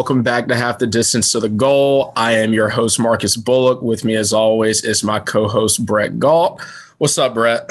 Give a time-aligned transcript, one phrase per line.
[0.00, 0.20] Hello, everybody.
[0.20, 2.14] Welcome back to Half the Distance to the Goal.
[2.16, 3.82] I am your host, Marcus Bullock.
[3.82, 6.62] With me, as always, is my co host, Brett Galt.
[6.96, 7.68] What's up, Brett?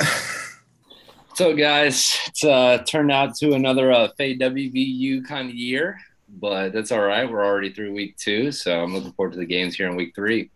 [1.29, 2.15] What's up, guys?
[2.27, 5.99] It's uh, turned out to another uh, Fade WVU kind of year,
[6.39, 7.27] but that's all right.
[7.27, 10.13] We're already through week two, so I'm looking forward to the games here in week
[10.13, 10.51] three.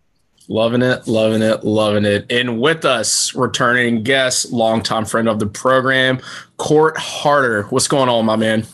[0.47, 2.31] Loving it, loving it, loving it.
[2.31, 6.21] And with us, returning guest, longtime friend of the program,
[6.57, 7.63] Court Harder.
[7.63, 8.67] What's going on, my man?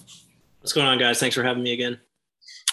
[0.59, 1.17] What's going on, guys?
[1.17, 2.01] Thanks for having me again.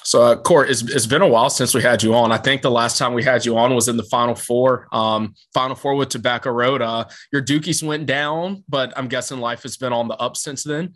[0.07, 2.31] So, uh, Court, it's, it's been a while since we had you on.
[2.31, 4.87] I think the last time we had you on was in the Final Four.
[4.93, 6.81] Um, Final Four with Tobacco Road.
[6.81, 10.63] Uh, your Dukies went down, but I'm guessing life has been on the up since
[10.63, 10.95] then.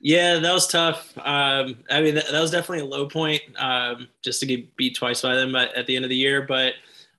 [0.00, 1.12] Yeah, that was tough.
[1.18, 4.96] Um, I mean, that, that, was definitely a low point um, just to get beat
[4.96, 6.46] twice by them at, at the end of the year.
[6.48, 6.72] But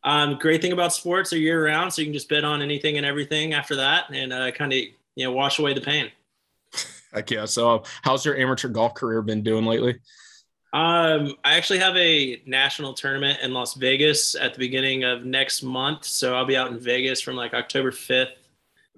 [0.03, 2.97] um, great thing about sports are year round, so you can just bet on anything
[2.97, 6.09] and everything after that, and uh, kind of you know wash away the pain.
[7.14, 7.45] Heck yeah!
[7.45, 10.00] So, how's your amateur golf career been doing lately?
[10.76, 15.64] Um, I actually have a national tournament in Las Vegas at the beginning of next
[15.64, 18.50] month, so I'll be out in Vegas from like October fifth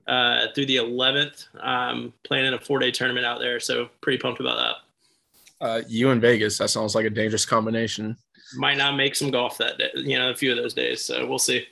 [0.08, 1.46] uh, through the 11th.
[1.60, 5.66] Um, playing in a four day tournament out there, so pretty pumped about that.
[5.66, 6.58] Uh, you in Vegas?
[6.58, 8.18] That sounds like a dangerous combination
[8.56, 11.04] might not make some golf that day, you know, a few of those days.
[11.04, 11.66] So we'll see.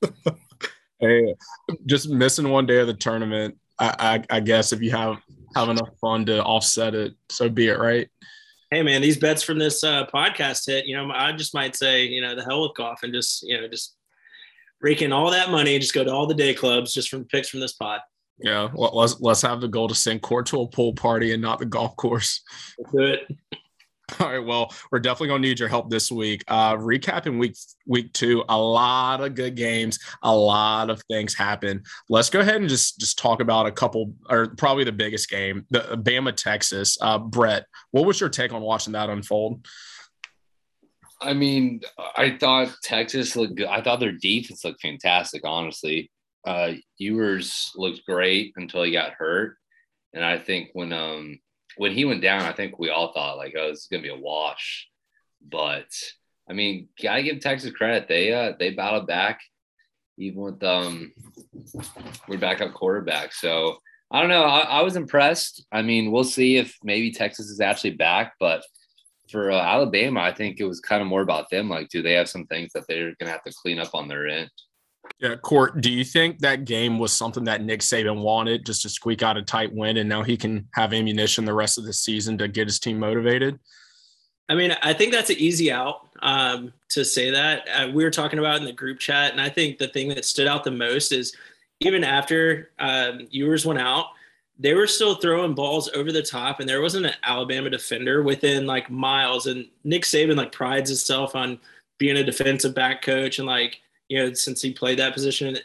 [1.00, 1.34] hey,
[1.86, 3.56] just missing one day of the tournament.
[3.78, 5.18] I, I, I guess if you have
[5.54, 8.08] have enough fun to offset it, so be it, right?
[8.72, 10.86] Hey man, these bets from this uh, podcast hit.
[10.86, 13.60] You know, I just might say, you know, the hell with golf and just, you
[13.60, 13.96] know, just
[14.80, 17.50] rake in all that money, just go to all the day clubs just from picks
[17.50, 18.00] from this pod.
[18.38, 21.42] Yeah, well, let's let's have the goal to send court to a pool party and
[21.42, 22.40] not the golf course.
[22.78, 23.20] Let's do it.
[24.20, 24.44] All right.
[24.44, 26.42] Well, we're definitely gonna need your help this week.
[26.48, 31.82] Uh, recapping week week two, a lot of good games, a lot of things happen.
[32.08, 35.66] Let's go ahead and just just talk about a couple, or probably the biggest game,
[35.70, 36.98] the Bama Texas.
[37.00, 39.66] Uh, Brett, what was your take on watching that unfold?
[41.20, 41.80] I mean,
[42.16, 43.68] I thought Texas looked good.
[43.68, 45.42] I thought their defense looked fantastic.
[45.44, 46.10] Honestly,
[46.44, 49.56] uh, Ewers looked great until he got hurt,
[50.12, 51.38] and I think when um
[51.76, 54.16] when he went down, I think we all thought like, oh, is gonna be a
[54.16, 54.88] wash.
[55.50, 55.88] But
[56.48, 58.08] I mean, gotta give Texas credit.
[58.08, 59.40] They uh they battled back
[60.18, 61.12] even with um
[62.28, 63.32] we're backup quarterback.
[63.32, 63.78] So
[64.10, 64.42] I don't know.
[64.42, 65.64] I, I, was impressed.
[65.72, 68.62] I mean, we'll see if maybe Texas is actually back, but
[69.30, 71.70] for uh, Alabama, I think it was kind of more about them.
[71.70, 74.28] Like, do they have some things that they're gonna have to clean up on their
[74.28, 74.50] end?
[75.22, 78.88] Yeah, Court, do you think that game was something that Nick Saban wanted just to
[78.88, 81.92] squeak out a tight win and now he can have ammunition the rest of the
[81.92, 83.60] season to get his team motivated?
[84.48, 87.68] I mean, I think that's an easy out um, to say that.
[87.72, 90.24] Uh, we were talking about in the group chat, and I think the thing that
[90.24, 91.36] stood out the most is
[91.78, 94.06] even after um, Ewers went out,
[94.58, 98.66] they were still throwing balls over the top, and there wasn't an Alabama defender within
[98.66, 99.46] like miles.
[99.46, 101.60] And Nick Saban like prides himself on
[101.98, 103.80] being a defensive back coach and like
[104.12, 105.56] you know, since he played that position.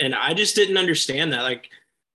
[0.00, 1.42] And I just didn't understand that.
[1.42, 1.70] Like,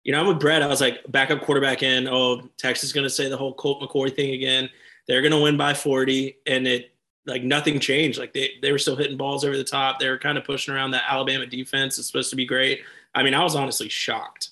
[0.03, 0.63] you know, I'm with Brett.
[0.63, 2.07] I was like, backup quarterback in.
[2.07, 4.71] Oh, Texas is going to say the whole Colt McCoy thing again.
[5.07, 6.35] They're going to win by 40.
[6.47, 6.95] And it,
[7.27, 8.17] like, nothing changed.
[8.17, 9.99] Like, they, they were still hitting balls over the top.
[9.99, 11.99] They were kind of pushing around that Alabama defense.
[11.99, 12.81] It's supposed to be great.
[13.13, 14.49] I mean, I was honestly shocked.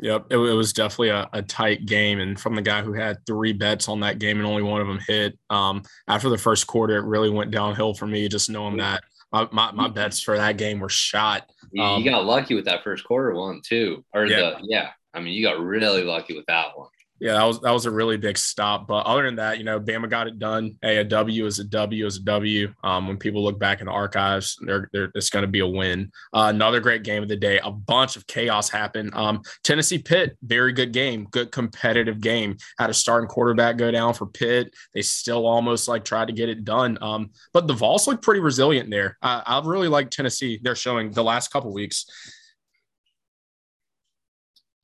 [0.00, 3.24] Yep, it, it was definitely a, a, tight game, and from the guy who had
[3.24, 5.38] three bets on that game and only one of them hit.
[5.48, 9.48] Um, after the first quarter, it really went downhill for me, just knowing that my,
[9.52, 11.50] my, my bets for that game were shot.
[11.78, 14.36] Um, you got lucky with that first quarter one too, or yeah.
[14.36, 14.90] the yeah.
[15.12, 16.88] I mean, you got really lucky with that one
[17.18, 18.86] yeah, that was that was a really big stop.
[18.86, 20.76] But other than that, you know, Bama got it done.
[20.82, 22.74] Hey, a W is a W is a W.
[22.84, 25.66] Um, when people look back in the archives, they're, they're it's going to be a
[25.66, 26.10] win.
[26.34, 27.58] Uh, another great game of the day.
[27.64, 29.14] A bunch of chaos happened.
[29.14, 32.56] Um, Tennessee Pitt, very good game, good competitive game.
[32.78, 34.74] Had a starting quarterback go down for Pitt.
[34.92, 36.98] They still almost like tried to get it done.
[37.00, 39.16] Um, but the Vols look pretty resilient there.
[39.22, 40.60] I, I really like Tennessee.
[40.62, 42.04] They're showing the last couple weeks.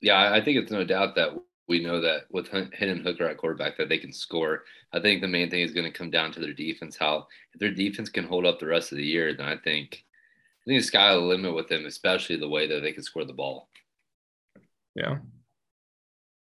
[0.01, 1.29] Yeah, I think it's no doubt that
[1.73, 4.63] we know that with Hendon Hooker at quarterback that they can score.
[4.93, 6.95] I think the main thing is going to come down to their defense.
[6.95, 10.05] How if their defense can hold up the rest of the year, then I think
[10.61, 13.25] I think the sky the limit with them, especially the way that they can score
[13.25, 13.69] the ball.
[14.93, 15.17] Yeah.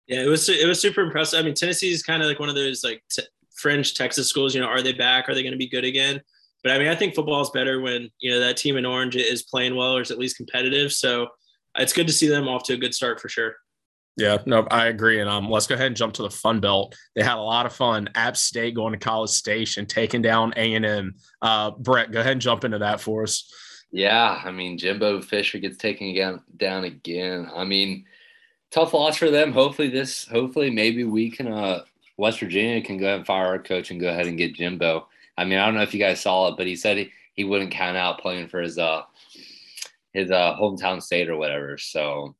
[0.07, 1.39] Yeah, it was it was super impressive.
[1.39, 3.24] I mean, Tennessee is kind of like one of those like t-
[3.56, 4.54] fringe Texas schools.
[4.54, 5.30] You know, are they back?
[5.30, 6.19] Are they going to be good again?
[6.62, 9.16] But I mean, I think football is better when you know that team in orange
[9.16, 10.92] is playing well or is at least competitive.
[10.92, 11.27] So
[11.77, 13.56] it's good to see them off to a good start for sure.
[14.22, 15.20] Yeah, no, I agree.
[15.20, 16.96] And um, let's go ahead and jump to the Fun Belt.
[17.16, 18.08] They had a lot of fun.
[18.14, 21.16] App State going to College Station, taking down A and M.
[21.42, 23.52] Uh, Brett, go ahead and jump into that for us.
[23.92, 27.50] Yeah, I mean Jimbo Fisher gets taken again down again.
[27.54, 28.06] I mean,
[28.70, 29.52] tough loss for them.
[29.52, 31.84] Hopefully this, hopefully maybe we can uh
[32.18, 35.08] West Virginia can go ahead and fire our coach and go ahead and get Jimbo.
[35.36, 37.44] I mean, I don't know if you guys saw it, but he said he, he
[37.44, 39.02] wouldn't count out playing for his uh
[40.14, 41.80] his uh hometown state or whatever.
[41.80, 42.36] So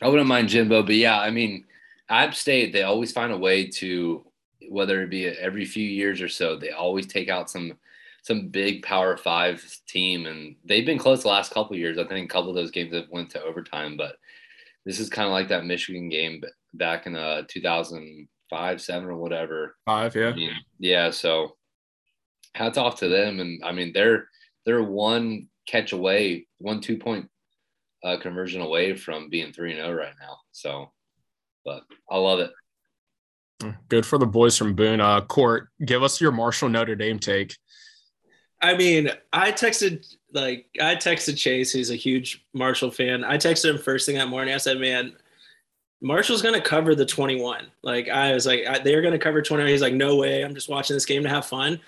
[0.00, 1.64] I wouldn't mind Jimbo, but yeah, I mean,
[2.08, 4.24] App State they always find a way to
[4.68, 7.74] whether it be every few years or so, they always take out some
[8.22, 11.98] some big Power Five team, and they've been close the last couple years.
[11.98, 14.16] I think a couple of those games have went to overtime, but
[14.84, 16.42] this is kind of like that Michigan game
[16.74, 19.76] back in uh 2005, seven or whatever.
[19.84, 20.32] Five, yeah,
[20.78, 21.10] yeah.
[21.10, 21.56] So
[22.54, 24.28] hats off to them, and I mean they're
[24.64, 27.28] they're one catch away, one two point
[28.04, 30.38] uh, conversion away from being three and zero oh right now.
[30.52, 30.92] So,
[31.64, 32.50] but I love it.
[33.88, 35.00] Good for the boys from Boone.
[35.00, 37.56] Uh, Court, give us your Marshall Notre Dame take.
[38.60, 43.24] I mean, I texted like I texted Chase, who's a huge Marshall fan.
[43.24, 44.54] I texted him first thing that morning.
[44.54, 45.12] I said, "Man,
[46.00, 49.70] Marshall's going to cover the 21." Like I was like, "They're going to cover 21."
[49.70, 50.42] He's like, "No way!
[50.42, 51.80] I'm just watching this game to have fun."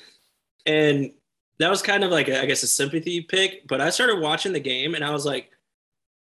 [0.66, 1.12] And
[1.58, 3.66] that was kind of like a, I guess a sympathy pick.
[3.68, 5.50] But I started watching the game, and I was like,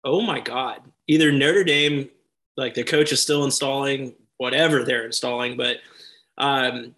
[0.04, 2.10] "Oh my god!" Either Notre Dame,
[2.58, 5.58] like the coach is still installing whatever they're installing.
[5.58, 5.78] But
[6.38, 6.96] um,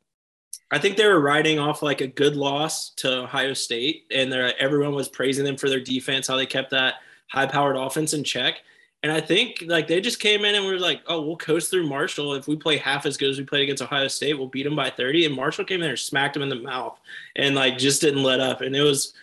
[0.71, 4.95] I think they were riding off like a good loss to Ohio State, and everyone
[4.95, 6.95] was praising them for their defense, how they kept that
[7.29, 8.61] high-powered offense in check.
[9.03, 11.69] And I think like they just came in and we were like, oh, we'll coast
[11.69, 12.33] through Marshall.
[12.33, 14.75] If we play half as good as we played against Ohio State, we'll beat them
[14.75, 15.27] by 30.
[15.27, 16.99] And Marshall came in there and smacked them in the mouth
[17.35, 18.61] and like just didn't let up.
[18.61, 19.13] And it was,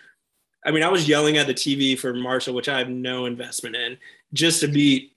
[0.65, 3.75] I mean, I was yelling at the TV for Marshall, which I have no investment
[3.75, 3.99] in,
[4.33, 5.17] just to beat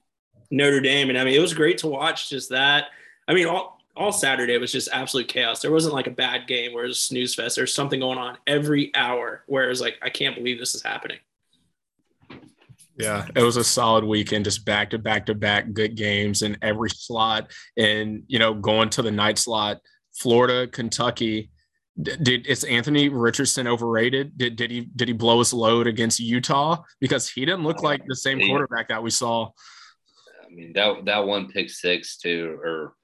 [0.50, 1.09] Notre Dame.
[1.09, 2.86] And I mean, it was great to watch just that.
[3.27, 5.62] I mean, all, all Saturday was just absolute chaos.
[5.62, 7.56] There wasn't like a bad game where it was snooze fest.
[7.56, 11.19] There's something going on every hour where it's like, I can't believe this is happening.
[12.97, 16.57] Yeah, it was a solid weekend, just back to back to back good games in
[16.62, 17.51] every slot.
[17.77, 19.81] And, you know, going to the night slot,
[20.13, 21.50] Florida, Kentucky.
[22.01, 24.38] Did is Anthony Richardson overrated?
[24.38, 26.83] Did did he did he blow his load against Utah?
[27.00, 29.50] Because he didn't look like the same quarterback that we saw.
[30.45, 32.95] I mean that that one pick six too, or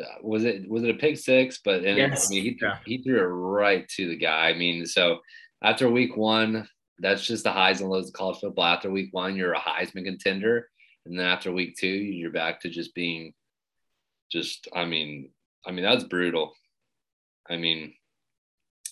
[0.00, 1.60] uh, was it was it a pick six?
[1.64, 2.28] But and yes.
[2.28, 2.78] I mean he yeah.
[2.84, 4.48] he threw it right to the guy.
[4.48, 5.20] I mean, so
[5.62, 6.68] after week one,
[6.98, 8.64] that's just the highs and lows of college football.
[8.64, 10.68] After week one, you're a Heisman contender,
[11.06, 13.32] and then after week two, you're back to just being,
[14.30, 15.30] just I mean,
[15.64, 16.52] I mean that's brutal.
[17.48, 17.94] I mean,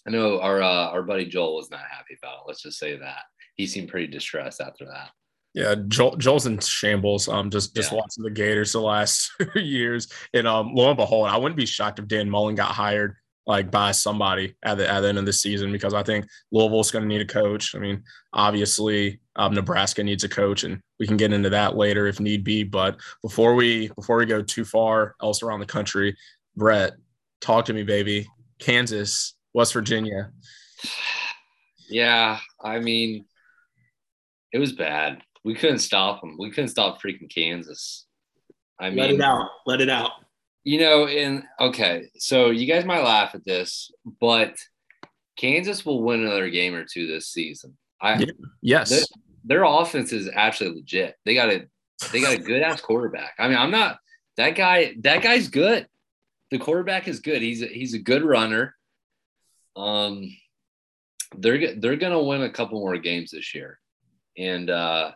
[0.09, 2.45] I know our uh, our buddy Joel was not happy about it.
[2.47, 3.25] Let's just say that
[3.57, 5.11] he seemed pretty distressed after that.
[5.53, 7.29] Yeah, Joel, Joel's in shambles.
[7.29, 7.99] Um, just just yeah.
[7.99, 11.99] watching the Gators the last years, and um, lo and behold, I wouldn't be shocked
[11.99, 13.17] if Dan Mullen got hired
[13.47, 16.91] like by somebody at the at the end of the season because I think Louisville's
[16.91, 17.75] going to need a coach.
[17.75, 18.03] I mean,
[18.33, 22.45] obviously um, Nebraska needs a coach, and we can get into that later if need
[22.45, 22.65] be.
[22.65, 26.17] But before we before we go too far else around the country,
[26.57, 26.95] Brett,
[27.43, 28.27] talk to me, baby.
[28.59, 30.31] Kansas, West Virginia.
[31.89, 33.25] Yeah, I mean,
[34.53, 35.23] it was bad.
[35.45, 36.37] We couldn't stop them.
[36.39, 38.07] We couldn't stop freaking Kansas.
[38.79, 39.49] I mean, let it out.
[39.67, 40.11] Let it out.
[40.65, 43.91] You know, and okay, so you guys might laugh at this,
[44.21, 44.55] but
[45.37, 47.77] Kansas will win another game or two this season.
[48.01, 48.27] I
[48.61, 49.01] yes, their,
[49.45, 51.17] their offense is actually legit.
[51.25, 51.67] They got a
[52.13, 53.35] they got a good ass quarterback.
[53.39, 53.99] I mean, I'm not
[54.37, 54.95] that guy.
[55.01, 55.89] That guy's good.
[56.51, 57.43] The quarterback is good.
[57.43, 58.75] He's a, he's a good runner.
[59.79, 60.37] Um,
[61.37, 63.79] they're they're gonna win a couple more games this year,
[64.37, 65.13] and uh,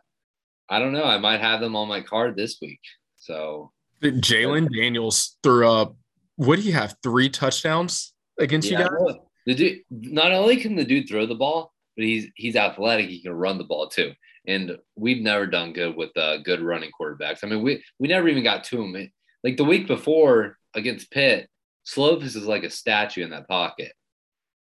[0.69, 1.05] I don't know.
[1.05, 2.81] I might have them on my card this week.
[3.17, 5.97] So Jalon Daniels threw up.
[6.37, 6.97] What do you have?
[7.03, 9.17] Three touchdowns against yeah, you guys.
[9.47, 13.09] The dude, not only can the dude throw the ball, but he's he's athletic.
[13.09, 14.13] He can run the ball too.
[14.47, 17.41] And we've never done good with uh, good running quarterbacks.
[17.43, 19.11] I mean, we we never even got to him.
[19.45, 21.49] Like the week before against Pitt,
[21.87, 23.93] Slovis is like a statue in that pocket.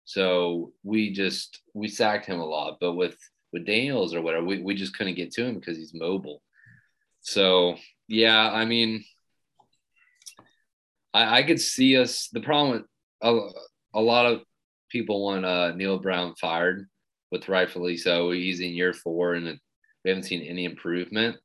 [0.09, 2.77] So we just we sacked him a lot.
[2.81, 3.15] But with
[3.53, 6.41] with Daniels or whatever, we, we just couldn't get to him because he's mobile.
[7.21, 7.75] So
[8.07, 9.03] yeah, I mean,
[11.13, 12.27] I, I could see us.
[12.33, 12.85] The problem with
[13.21, 14.41] a, a lot of
[14.89, 16.87] people want uh, Neal Brown fired,
[17.31, 18.31] with rightfully so.
[18.31, 19.59] He's in year four, and
[20.03, 21.37] we haven't seen any improvement.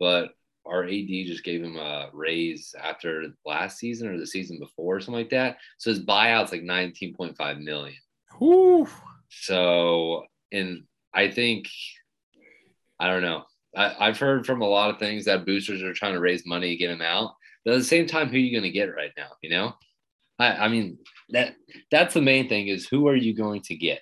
[0.00, 0.30] But
[0.68, 5.00] our AD just gave him a raise after last season or the season before, or
[5.00, 5.56] something like that.
[5.78, 7.96] So his buyout's like 19.5 million.
[8.38, 8.88] Whew.
[9.30, 10.84] So, and
[11.14, 11.68] I think,
[13.00, 13.44] I don't know.
[13.76, 16.70] I, have heard from a lot of things that boosters are trying to raise money
[16.70, 17.34] to get him out.
[17.64, 19.30] But at the same time, who are you going to get right now?
[19.42, 19.74] You know,
[20.38, 20.98] I, I mean
[21.30, 21.54] that
[21.90, 24.00] that's the main thing is who are you going to get?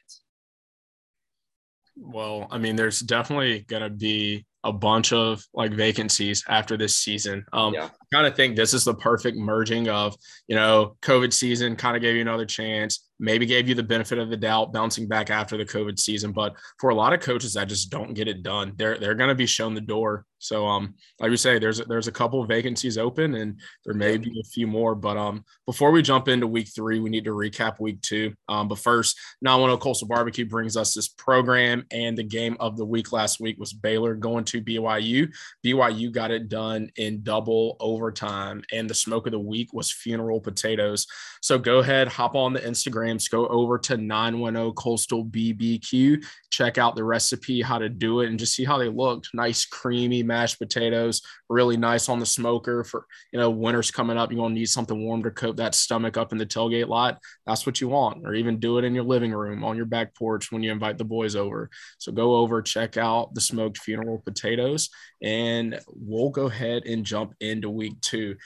[1.97, 6.97] Well, I mean, there's definitely going to be a bunch of like vacancies after this
[6.97, 7.45] season.
[7.53, 7.85] Um, yeah.
[7.85, 10.15] I kind of think this is the perfect merging of,
[10.49, 14.19] you know, COVID season kind of gave you another chance maybe gave you the benefit
[14.19, 16.33] of the doubt bouncing back after the COVID season.
[16.33, 19.29] But for a lot of coaches that just don't get it done, they're they're going
[19.29, 20.25] to be shown the door.
[20.39, 24.19] So um, like we say, there's there's a couple of vacancies open, and there may
[24.19, 24.95] be a few more.
[24.95, 28.35] But um, before we jump into week three, we need to recap week two.
[28.49, 32.85] Um, but first, 910 Coastal Barbecue brings us this program, and the game of the
[32.85, 35.33] week last week was Baylor going to BYU.
[35.65, 40.41] BYU got it done in double overtime, and the smoke of the week was funeral
[40.41, 41.07] potatoes.
[41.43, 46.97] So go ahead, hop on the Instagrams, go over to 910 Coastal BBQ, check out
[46.97, 49.31] the recipe, how to do it, and just see how they looked.
[49.35, 54.31] Nice, creamy mashed potatoes, really nice on the smoker for, you know, winter's coming up.
[54.31, 57.19] You're going to need something warm to coat that stomach up in the tailgate lot.
[57.47, 60.15] That's what you want, or even do it in your living room on your back
[60.15, 61.71] porch when you invite the boys over.
[61.99, 64.91] So go over, check out the smoked funeral potatoes,
[65.23, 68.37] and we'll go ahead and jump into week two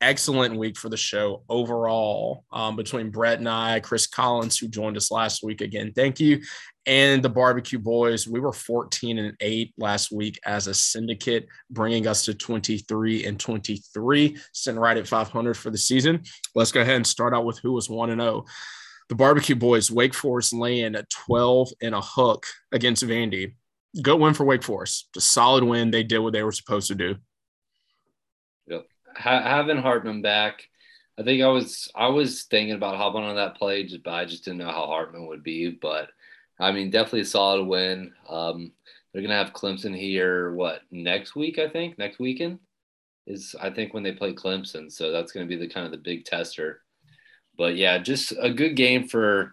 [0.00, 4.96] excellent week for the show overall um, between Brett and I, Chris Collins, who joined
[4.96, 5.62] us last week.
[5.62, 6.42] Again, thank you.
[6.86, 12.06] And the barbecue boys, we were 14 and 8 last week as a syndicate, bringing
[12.06, 16.22] us to 23 and 23, sitting right at 500 for the season.
[16.54, 18.44] Let's go ahead and start out with who was 1 and 0.
[19.08, 23.54] The barbecue boys, Wake Forest laying at 12 and a hook against Vandy.
[24.00, 25.08] Good win for Wake Forest.
[25.16, 25.90] A solid win.
[25.90, 27.16] They did what they were supposed to do
[29.16, 30.64] ha- having Hartman back,
[31.18, 34.24] I think I was I was thinking about hopping on that play, just, but I
[34.24, 35.70] just didn't know how Hartman would be.
[35.70, 36.10] But
[36.58, 38.12] I mean, definitely a solid win.
[38.28, 38.72] Um,
[39.12, 40.52] they're gonna have Clemson here.
[40.54, 41.58] What next week?
[41.58, 42.58] I think next weekend
[43.26, 44.90] is I think when they play Clemson.
[44.90, 46.82] So that's gonna be the kind of the big tester.
[47.56, 49.52] But yeah, just a good game for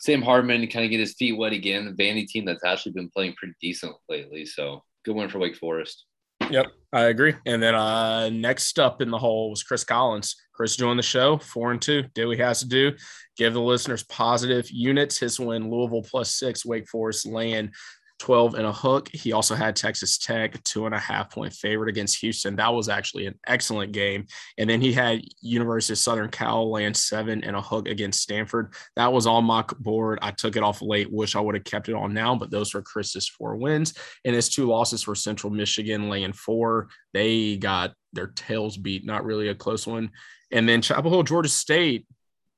[0.00, 1.96] Sam Hartman to kind of get his feet wet again.
[1.98, 4.44] Vandy team that's actually been playing pretty decent lately.
[4.46, 6.04] So good win for Wake Forest.
[6.50, 7.34] Yep, I agree.
[7.46, 10.36] And then uh, next up in the hole was Chris Collins.
[10.54, 12.04] Chris joined the show, four and two.
[12.14, 12.92] Did what he has to do.
[13.36, 15.18] Give the listeners positive units.
[15.18, 17.70] His win, Louisville plus six, Wake Forest laying
[18.18, 19.08] 12 and a hook.
[19.12, 22.56] He also had Texas Tech, two and a half point favorite against Houston.
[22.56, 24.26] That was actually an excellent game.
[24.58, 28.74] And then he had University of Southern Cal land seven and a hook against Stanford.
[28.96, 30.18] That was on my board.
[30.22, 31.12] I took it off late.
[31.12, 33.94] Wish I would have kept it on now, but those were Chris's four wins.
[34.24, 36.88] And his two losses were Central Michigan laying four.
[37.12, 40.10] They got their tails beat, not really a close one.
[40.50, 42.06] And then Chapel Hill, Georgia State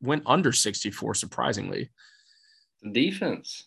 [0.00, 1.90] went under 64, surprisingly.
[2.92, 3.66] Defense.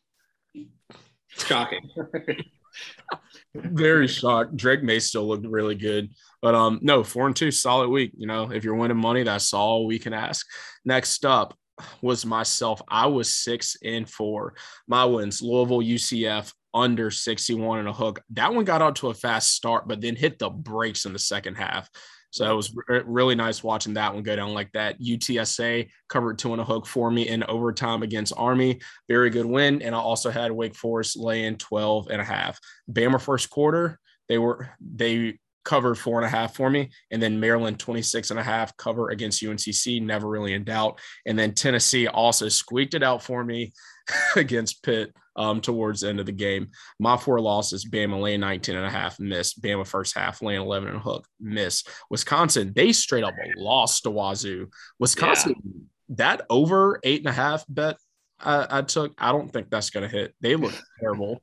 [1.38, 1.90] Shocking.
[3.56, 4.56] Very shocked.
[4.56, 6.10] Drake Maye still looked really good.
[6.42, 8.12] But um, no, four and two, solid week.
[8.18, 10.46] You know, if you're winning money, that's all we can ask.
[10.84, 11.56] Next up
[12.02, 12.82] was myself.
[12.88, 14.56] I was six and four.
[14.88, 18.22] My wins, Louisville, UCF, under 61 and a hook.
[18.32, 21.20] That one got out to a fast start, but then hit the brakes in the
[21.20, 21.90] second half.
[22.34, 25.00] So it was re- er, really nice watching that one go down like that.
[25.00, 28.82] UTSA covered two and a hook for me in overtime against Army.
[29.08, 29.84] Very good win.
[29.84, 32.60] And I also had Wake Forest laying 12 and a half.
[32.92, 34.00] Bama first quarter,
[34.30, 36.90] they were they covered four and a half for me.
[37.12, 41.00] And then Maryland 26 and a half cover against UNCC, never really in doubt.
[41.28, 43.74] And then Tennessee also squeaked it out for me
[44.36, 46.70] against Pitt um, towards the end of the game.
[47.00, 49.54] My four losses, Bama laying 19 and a half, miss.
[49.54, 51.84] Bama first half laying 11 and a hook, miss.
[52.10, 54.68] Wisconsin, they straight up lost to Wazoo.
[55.00, 55.72] Wisconsin, yeah.
[56.18, 57.98] that over eight and a half bet
[58.40, 60.36] I, I took, I don't think that's going to hit.
[60.42, 61.42] They look terrible.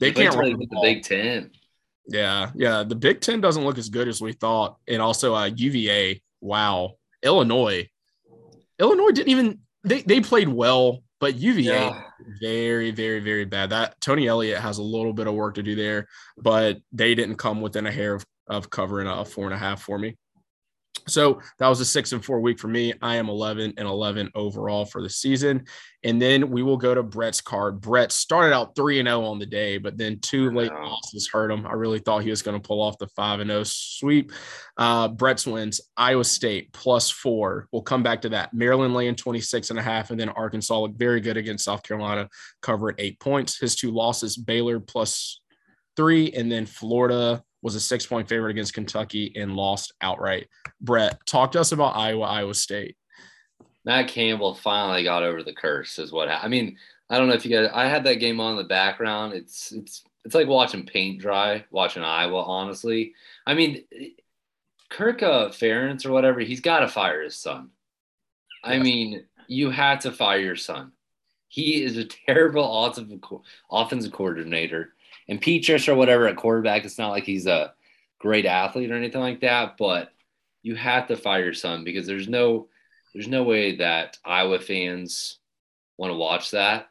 [0.00, 1.50] They can't run the, the Big Ten.
[2.08, 2.82] Yeah, yeah.
[2.82, 4.76] The Big Ten doesn't look as good as we thought.
[4.88, 6.94] And also uh, UVA, wow.
[7.22, 7.88] Illinois.
[8.78, 12.02] Illinois didn't even they, they played well but UVA, yeah.
[12.40, 13.70] very, very, very bad.
[13.70, 17.36] That Tony Elliott has a little bit of work to do there, but they didn't
[17.36, 20.16] come within a hair of, of covering a four and a half for me.
[21.08, 22.94] So that was a six and four week for me.
[23.02, 25.64] I am 11 and 11 overall for the season.
[26.04, 27.80] And then we will go to Brett's card.
[27.80, 31.50] Brett started out 3 and 0 on the day, but then two late losses hurt
[31.50, 31.66] him.
[31.66, 34.32] I really thought he was going to pull off the 5 and 0 sweep.
[34.76, 37.68] Uh, Brett's wins Iowa State plus four.
[37.72, 38.54] We'll come back to that.
[38.54, 42.28] Maryland laying 26 and a half, and then Arkansas looked very good against South Carolina,
[42.62, 43.58] cover at eight points.
[43.58, 45.40] His two losses Baylor plus
[45.96, 50.48] three, and then Florida was a six point favorite against Kentucky and lost outright.
[50.80, 52.96] Brett, talk to us about Iowa, Iowa State.
[53.84, 56.76] Matt Campbell finally got over the curse, is what I mean.
[57.10, 57.70] I don't know if you guys.
[57.72, 59.34] I had that game on in the background.
[59.34, 62.42] It's it's it's like watching paint dry, watching Iowa.
[62.42, 63.14] Honestly,
[63.46, 63.84] I mean,
[64.88, 67.70] Kirk uh, Ferentz or whatever, he's got to fire his son.
[68.64, 70.92] I mean, you had to fire your son.
[71.48, 73.20] He is a terrible offensive
[73.70, 74.94] offensive coordinator
[75.28, 76.84] and Petras or whatever at quarterback.
[76.84, 77.72] It's not like he's a
[78.18, 80.12] great athlete or anything like that, but
[80.62, 82.68] you have to fire some because there's no
[83.12, 85.38] there's no way that Iowa fans
[85.98, 86.88] want to watch that.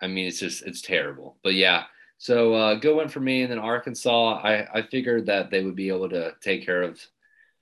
[0.00, 1.36] I mean, it's just it's terrible.
[1.42, 1.84] But yeah,
[2.18, 3.42] so uh, good one for me.
[3.42, 7.00] And then Arkansas, I I figured that they would be able to take care of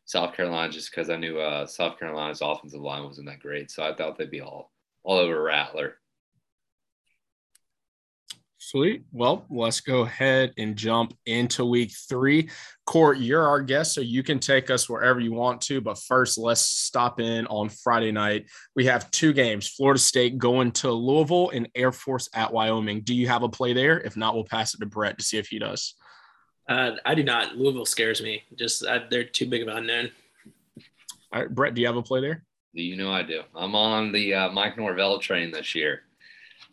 [0.06, 3.70] South Carolina just because I knew uh, South Carolina's offensive line wasn't that great.
[3.70, 4.72] So I thought they'd be all
[5.02, 5.98] all over Rattler.
[8.66, 9.04] Sweet.
[9.12, 12.50] Well, let's go ahead and jump into week three.
[12.85, 15.80] Court, you're our guest, so you can take us wherever you want to.
[15.80, 18.46] But first, let's stop in on Friday night.
[18.75, 23.02] We have two games Florida State going to Louisville and Air Force at Wyoming.
[23.02, 24.00] Do you have a play there?
[24.00, 25.94] If not, we'll pass it to Brett to see if he does.
[26.68, 27.56] Uh, I do not.
[27.56, 28.42] Louisville scares me.
[28.56, 30.11] Just uh, they're too big of an unknown.
[31.32, 32.42] All right, Brett, do you have a play there?
[32.73, 33.42] You know I do.
[33.54, 36.02] I'm on the uh, Mike Norvell train this year.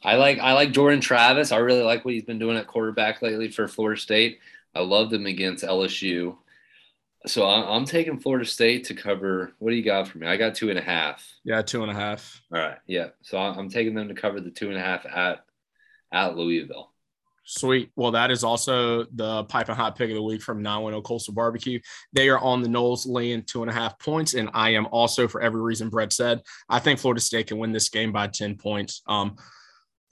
[0.04, 1.52] I like I like Jordan Travis.
[1.52, 4.40] I really like what he's been doing at quarterback lately for Florida State.
[4.76, 6.36] I loved him against LSU.
[7.26, 9.54] So I'm taking Florida State to cover.
[9.60, 10.28] What do you got for me?
[10.28, 11.26] I got two and a half.
[11.46, 12.42] Yeah, two and a half.
[12.52, 12.78] All right.
[12.86, 13.10] Yeah.
[13.22, 15.46] So I'm taking them to cover the two and a half at
[16.12, 16.92] at Louisville.
[17.46, 17.92] Sweet.
[17.96, 21.34] Well, that is also the pipe and hot pick of the week from 910 Coastal
[21.34, 21.80] Barbecue.
[22.14, 24.34] They are on the Noles laying two and a half points.
[24.34, 27.74] And I am also, for every reason Brett said, I think Florida State can win
[27.74, 29.02] this game by 10 points.
[29.08, 29.36] Um,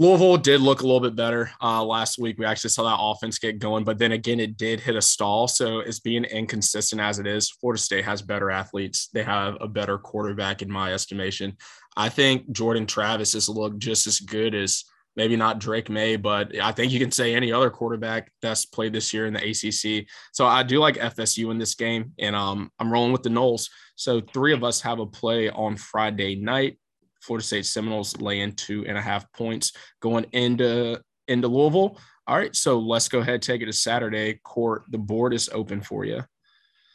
[0.01, 2.39] Louisville did look a little bit better uh, last week.
[2.39, 5.48] We actually saw that offense get going, but then again, it did hit a stall.
[5.48, 7.51] So it's being inconsistent as it is.
[7.51, 9.10] Florida State has better athletes.
[9.13, 11.55] They have a better quarterback, in my estimation.
[11.96, 16.58] I think Jordan Travis has looked just as good as maybe not Drake Maye, but
[16.60, 20.08] I think you can say any other quarterback that's played this year in the ACC.
[20.32, 23.69] So I do like FSU in this game, and um, I'm rolling with the Noles.
[23.97, 26.80] So three of us have a play on Friday night.
[27.21, 31.97] Florida State Seminoles laying two and a half points going into into Louisville.
[32.27, 34.39] All right, so let's go ahead take it to Saturday.
[34.43, 36.23] Court, the board is open for you.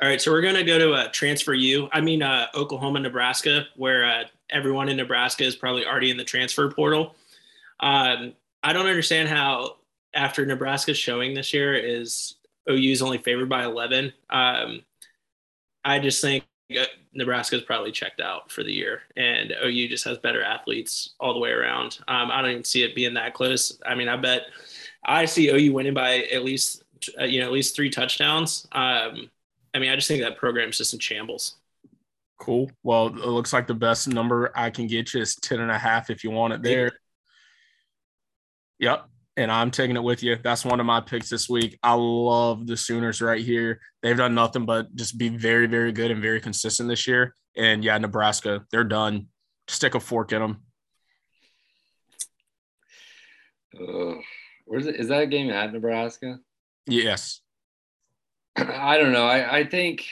[0.03, 1.89] All right, so we're going to go to uh, transfer U.
[1.93, 6.25] I mean, uh, Oklahoma, Nebraska, where uh, everyone in Nebraska is probably already in the
[6.25, 7.17] transfer portal.
[7.81, 9.77] Um, I don't understand how
[10.15, 12.35] after Nebraska's showing this year is
[12.69, 14.13] OU is only favored by 11.
[14.29, 14.83] Um,
[15.85, 16.45] I just think
[17.15, 21.41] Nebraska's probably checked out for the year, and OU just has better athletes all the
[21.41, 21.99] way around.
[22.09, 23.79] Um, I don't even see it being that close.
[23.87, 24.43] I mean, I bet
[25.05, 26.83] I see OU winning by at least
[27.21, 28.67] uh, you know at least three touchdowns.
[28.73, 29.31] Um,
[29.75, 31.57] I mean, I just think that program's just in shambles.
[32.39, 32.71] Cool.
[32.83, 35.79] Well, it looks like the best number I can get you is 10 and a
[35.79, 36.93] half if you want it there.
[38.79, 40.37] Yep and I'm taking it with you.
[40.43, 41.79] That's one of my picks this week.
[41.83, 43.81] I love the Sooners right here.
[44.03, 47.35] They've done nothing but just be very, very good and very consistent this year.
[47.57, 49.27] And yeah, Nebraska, they're done.
[49.69, 50.63] Stick a fork in them.
[53.79, 54.15] Uh,
[54.65, 54.97] where's it?
[54.97, 56.39] Is that a game at Nebraska?
[56.87, 57.41] Yes.
[58.57, 59.27] I don't know.
[59.27, 60.07] I, I think,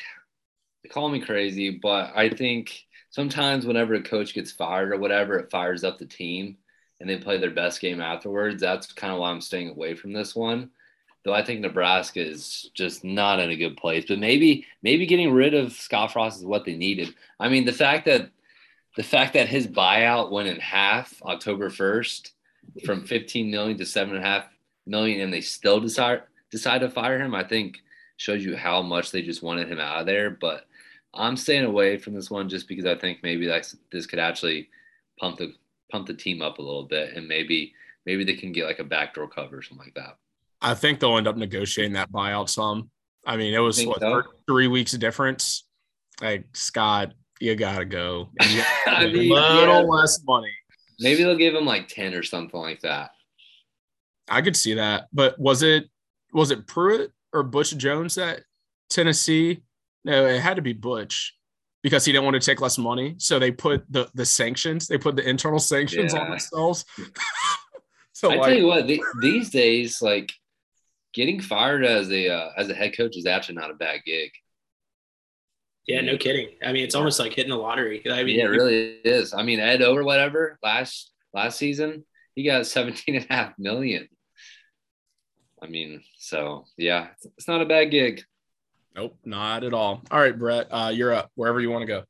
[0.90, 5.50] call me crazy, but I think sometimes whenever a coach gets fired or whatever, it
[5.50, 6.58] fires up the team
[7.04, 8.62] and they play their best game afterwards.
[8.62, 10.70] That's kind of why I'm staying away from this one.
[11.22, 14.06] Though I think Nebraska is just not in a good place.
[14.08, 17.14] But maybe maybe getting rid of Scott Frost is what they needed.
[17.38, 18.30] I mean, the fact that
[18.96, 22.30] the fact that his buyout went in half October 1st
[22.86, 24.46] from 15 million to seven and a half
[24.86, 27.82] million, and they still decide decide to fire him, I think
[28.16, 30.30] shows you how much they just wanted him out of there.
[30.30, 30.64] But
[31.12, 34.70] I'm staying away from this one just because I think maybe that's this could actually
[35.18, 35.52] pump the
[35.94, 37.72] pump the team up a little bit and maybe
[38.04, 40.16] maybe they can get like a backdoor cover or something like that.
[40.60, 42.90] I think they'll end up negotiating that buyout some.
[43.24, 44.22] I mean, it was what so?
[44.48, 45.64] three weeks difference.
[46.20, 48.30] Like Scott, you gotta go.
[48.48, 49.88] You I mean, a little yeah.
[49.88, 50.52] less money.
[50.98, 53.12] Maybe they'll give him like ten or something like that.
[54.28, 55.84] I could see that, but was it
[56.32, 58.40] was it Pruitt or Butch Jones that
[58.90, 59.62] Tennessee?
[60.04, 61.34] No, it had to be Butch
[61.84, 63.14] because he didn't want to take less money.
[63.18, 66.20] So they put the the sanctions, they put the internal sanctions yeah.
[66.20, 66.86] on themselves.
[68.12, 70.32] so I like, tell you what, the, these days, like
[71.12, 74.30] getting fired as a uh, as a head coach is actually not a bad gig.
[75.86, 76.48] Yeah, no kidding.
[76.64, 78.02] I mean, it's almost like hitting a lottery.
[78.10, 79.34] I mean, yeah, it really is.
[79.34, 83.52] I mean, Ed O or whatever last last season, he got 17 and a half
[83.58, 84.08] million.
[85.62, 88.22] I mean, so yeah, it's not a bad gig.
[88.94, 90.02] Nope, not at all.
[90.10, 91.30] All right, Brett, uh, you're up.
[91.34, 92.04] Wherever you want to go.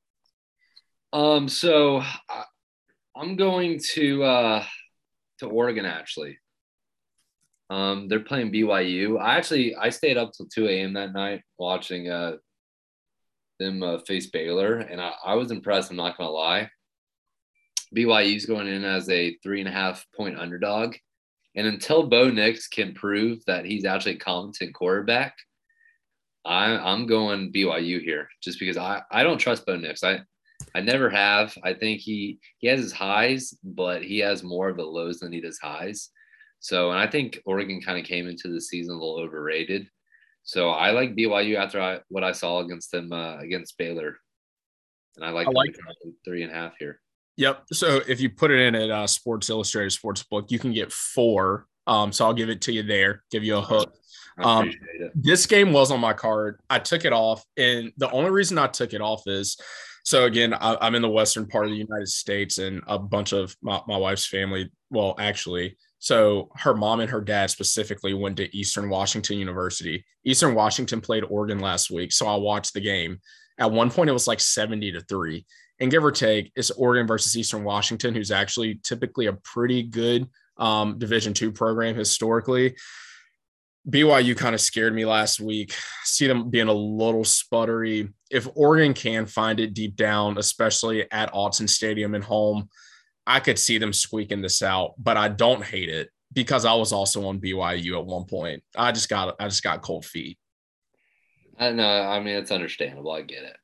[1.18, 2.02] Um, so
[3.16, 4.64] I'm going to uh,
[5.38, 6.38] to Oregon actually.
[7.70, 9.18] Um, they're playing BYU.
[9.18, 10.92] I actually I stayed up till 2 a.m.
[10.94, 12.36] that night watching uh,
[13.58, 15.90] them uh, face Baylor, and I, I was impressed.
[15.90, 16.68] I'm not gonna lie.
[17.96, 20.96] BYU's going in as a three and a half point underdog,
[21.54, 25.36] And until Bo Nix can prove that he's actually a competent quarterback,
[26.44, 30.04] I, I'm going BYU here just because I, I don't trust Bo Nix.
[30.04, 30.20] I
[30.74, 31.56] I never have.
[31.62, 35.32] I think he he has his highs, but he has more of the lows than
[35.32, 36.10] he does highs.
[36.60, 39.88] So, and I think Oregon kind of came into the season a little overrated.
[40.44, 44.16] So I like BYU after I, what I saw against them uh, against Baylor,
[45.16, 45.76] and I like, I like
[46.24, 47.00] three and a half here.
[47.36, 47.64] Yep.
[47.72, 51.66] So if you put it in at uh, Sports Illustrated Sportsbook, you can get four.
[51.86, 53.94] Um, so I'll give it to you there, give you a hook.
[54.38, 54.72] Um,
[55.14, 56.60] this game was on my card.
[56.68, 59.56] I took it off, and the only reason I took it off is
[60.04, 63.32] so again, I, am in the western part of the United States, and a bunch
[63.32, 64.70] of my, my wife's family.
[64.90, 70.04] Well, actually, so her mom and her dad specifically went to Eastern Washington University.
[70.24, 73.18] Eastern Washington played Oregon last week, so I watched the game.
[73.58, 75.46] At one point, it was like 70 to three,
[75.80, 80.28] and give or take, it's Oregon versus Eastern Washington, who's actually typically a pretty good
[80.56, 82.76] um, Division two program historically.
[83.88, 85.74] BYU kind of scared me last week.
[86.04, 88.12] See them being a little sputtery.
[88.30, 92.70] If Oregon can find it deep down, especially at Autzen Stadium and home,
[93.26, 96.92] I could see them squeaking this out, but I don't hate it because I was
[96.92, 98.62] also on BYU at one point.
[98.76, 100.38] I just got I just got cold feet.
[101.58, 102.02] I know.
[102.02, 103.12] I mean, it's understandable.
[103.12, 103.56] I get it.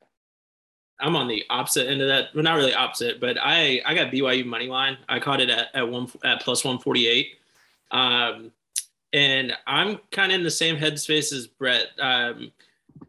[1.01, 2.33] I'm on the opposite end of that.
[2.33, 4.97] Well, not really opposite, but I I got BYU money line.
[5.09, 7.37] I caught it at at one at plus 148.
[7.91, 8.51] Um,
[9.13, 11.87] and I'm kind of in the same headspace as Brett.
[11.99, 12.51] Um,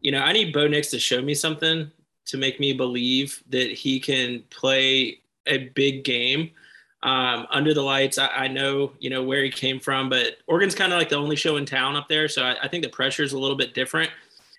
[0.01, 1.89] you know, I need Bo Nix to show me something
[2.25, 6.51] to make me believe that he can play a big game
[7.03, 8.17] um, under the lights.
[8.17, 11.15] I, I, know, you know, where he came from, but Oregon's kind of like the
[11.15, 12.27] only show in town up there.
[12.27, 14.09] So I, I think the pressure is a little bit different.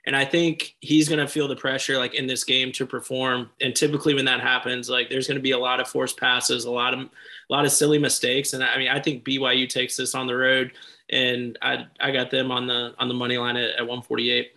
[0.07, 3.51] And I think he's going to feel the pressure like in this game to perform.
[3.63, 6.67] And typically when that happens, like there's going to be a lot of forced passes,
[6.67, 7.09] a lot of, a
[7.49, 8.53] lot of silly mistakes.
[8.53, 10.73] And I mean, I think BYU takes this on the road
[11.11, 14.53] and I I got them on the on the money line at, at 148.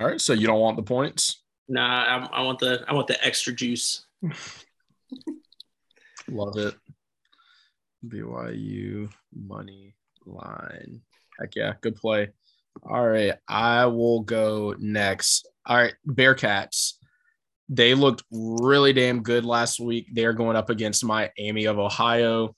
[0.00, 1.42] All right, so you don't want the points?
[1.68, 4.06] Nah, I, I want the I want the extra juice.
[6.28, 6.74] Love it.
[8.06, 9.94] BYU money
[10.26, 11.02] line.
[11.38, 12.30] Heck yeah, good play.
[12.82, 15.48] All right, I will go next.
[15.66, 16.94] All right, Bearcats.
[17.68, 20.08] They looked really damn good last week.
[20.12, 22.54] They're going up against Miami of Ohio.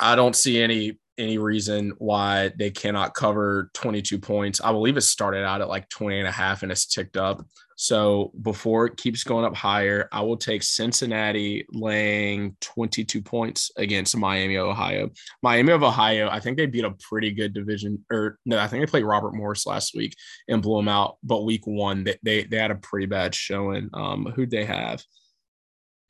[0.00, 4.60] I don't see any any reason why they cannot cover 22 points.
[4.60, 7.44] I believe it started out at like 20 and a half and it's ticked up.
[7.80, 14.14] So before it keeps going up higher, I will take Cincinnati laying 22 points against
[14.18, 15.08] Miami, Ohio.
[15.42, 18.82] Miami of Ohio, I think they beat a pretty good division, or no, I think
[18.82, 20.14] they played Robert Morris last week
[20.46, 21.16] and blew them out.
[21.22, 23.88] But week one, they they, they had a pretty bad showing.
[23.94, 25.02] Um, who'd they have?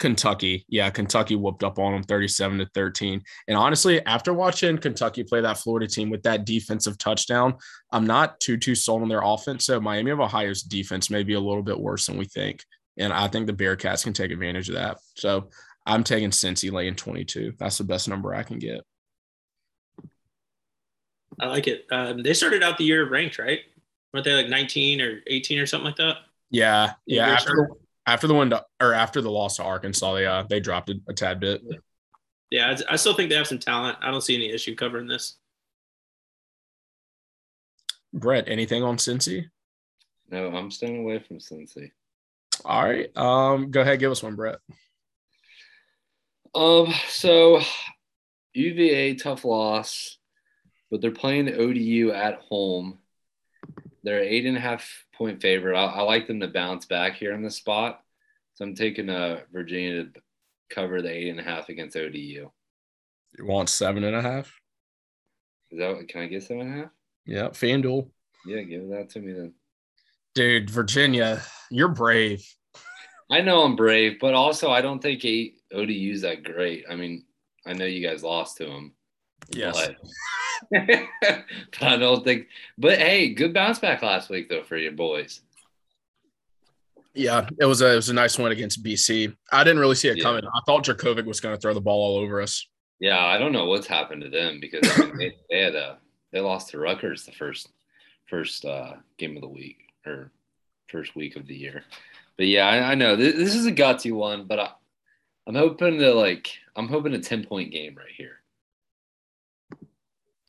[0.01, 0.65] Kentucky.
[0.67, 3.23] Yeah, Kentucky whooped up on them 37 to 13.
[3.47, 7.57] And honestly, after watching Kentucky play that Florida team with that defensive touchdown,
[7.93, 9.67] I'm not too too sold on their offense.
[9.67, 12.65] So Miami of Ohio's defense may be a little bit worse than we think.
[12.97, 14.99] And I think the Bearcats can take advantage of that.
[15.17, 15.51] So
[15.87, 17.55] I'm taking Cincy laying 22.
[17.59, 18.81] That's the best number I can get.
[21.39, 21.87] I like it.
[21.93, 23.61] Um, they started out the year ranked, right?
[24.13, 26.17] Weren't they like 19 or 18 or something like that?
[26.51, 26.95] Yeah.
[27.07, 27.29] Yeah.
[27.29, 27.71] After,
[28.11, 30.99] after the one to, or after the loss to Arkansas, they uh, they dropped it
[31.09, 31.63] a tad bit.
[32.51, 33.99] Yeah, I still think they have some talent.
[34.01, 35.37] I don't see any issue covering this.
[38.13, 39.47] Brett, anything on Cincy?
[40.29, 41.93] No, I'm staying away from Cincy.
[42.65, 44.59] All right, um, go ahead, give us one, Brett.
[46.53, 47.61] Um, so
[48.55, 50.19] UVA tough loss,
[50.91, 52.99] but they're playing ODU at home.
[54.03, 55.77] They're eight and a half point favorite.
[55.77, 58.01] I, I like them to bounce back here in the spot.
[58.55, 60.11] So I'm taking uh, Virginia to
[60.71, 62.51] cover the eight and a half against ODU.
[63.39, 64.53] You want seven and a half?
[65.71, 66.91] Is that can I get seven and a half?
[67.27, 68.09] Yeah, FanDuel.
[68.47, 69.55] Yeah, give that to me then.
[70.35, 72.45] Dude, Virginia, you're brave.
[73.31, 76.85] I know I'm brave, but also I don't think eight ODU's that great.
[76.91, 77.25] I mean,
[77.67, 78.95] I know you guys lost to them.
[79.51, 79.87] Yes.
[79.87, 79.97] But
[80.71, 82.49] but I don't think.
[82.79, 85.41] But hey, good bounce back last week though for your boys.
[87.15, 89.35] Yeah, it was a it was a nice one against BC.
[89.53, 90.23] I didn't really see it yeah.
[90.23, 90.45] coming.
[90.47, 92.67] I thought Jurkovec was going to throw the ball all over us.
[93.01, 95.99] Yeah, I don't know what's happened to them because I mean, they, they, had a
[96.33, 97.69] they lost to Rutgers the first
[98.27, 100.31] first uh, game of the week or
[100.89, 101.83] first week of the year.
[102.37, 104.71] But yeah, I, I know this, this, is a gutsy one, but I,
[105.47, 108.40] I'm hoping to like I'm hoping a ten point game right here.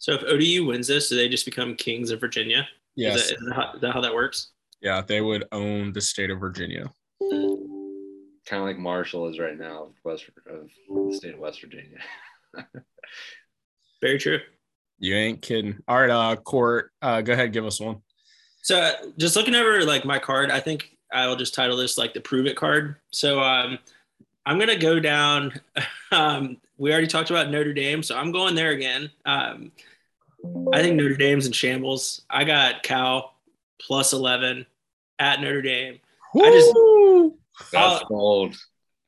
[0.01, 2.67] So if ODU wins this, do they just become kings of Virginia?
[2.95, 3.17] Yes.
[3.17, 4.47] Is that, is that, how, is that how that works?
[4.81, 6.91] Yeah, they would own the state of Virginia.
[7.29, 11.99] Kind of like Marshall is right now, West of the state of West Virginia.
[14.01, 14.39] Very true.
[14.97, 15.77] You ain't kidding.
[15.87, 18.01] All right, uh, Court, uh, go ahead, give us one.
[18.63, 22.21] So just looking over like my card, I think I'll just title this like the
[22.21, 22.95] prove it card.
[23.11, 23.77] So um,
[24.47, 25.53] I'm gonna go down.
[26.13, 29.09] Um, we already talked about Notre Dame, so I'm going there again.
[29.23, 29.71] Um,
[30.73, 32.21] I think Notre Dame's in shambles.
[32.30, 33.36] I got Cal
[33.80, 34.65] plus 11
[35.19, 35.99] at Notre Dame.
[36.34, 36.43] Woo!
[36.45, 38.56] I just That's Uh, bold.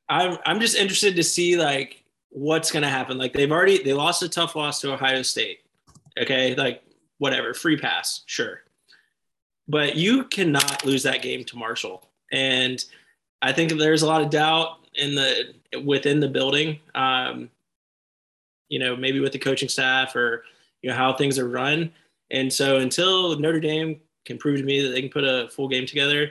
[0.08, 3.16] I'm I'm just interested to see like what's gonna happen.
[3.18, 5.60] Like they've already they lost a tough loss to Ohio State.
[6.20, 6.82] Okay, like
[7.18, 8.62] whatever, free pass, sure.
[9.66, 12.08] But you cannot lose that game to Marshall.
[12.30, 12.84] And
[13.40, 16.78] I think there's a lot of doubt in the within the building.
[16.94, 17.50] Um,
[18.68, 20.44] you know, maybe with the coaching staff or
[20.84, 21.90] you know how things are run.
[22.30, 25.66] And so until Notre Dame can prove to me that they can put a full
[25.66, 26.30] game together,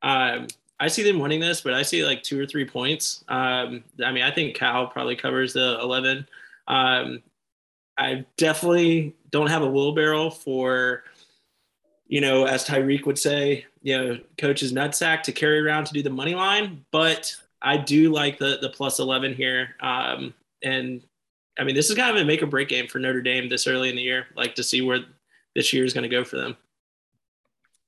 [0.00, 0.46] um,
[0.80, 3.22] I see them winning this, but I see like two or three points.
[3.28, 6.26] Um, I mean, I think Cal probably covers the 11.
[6.66, 7.22] Um,
[7.98, 11.04] I definitely don't have a wheelbarrow for,
[12.06, 16.02] you know, as Tyreek would say, you know, coach's nutsack to carry around to do
[16.02, 19.76] the money line, but I do like the the plus 11 here.
[19.80, 20.32] Um,
[20.62, 21.02] and
[21.58, 23.66] I mean, this is kind of a make or break game for Notre Dame this
[23.66, 25.00] early in the year, like to see where
[25.54, 26.56] this year is going to go for them.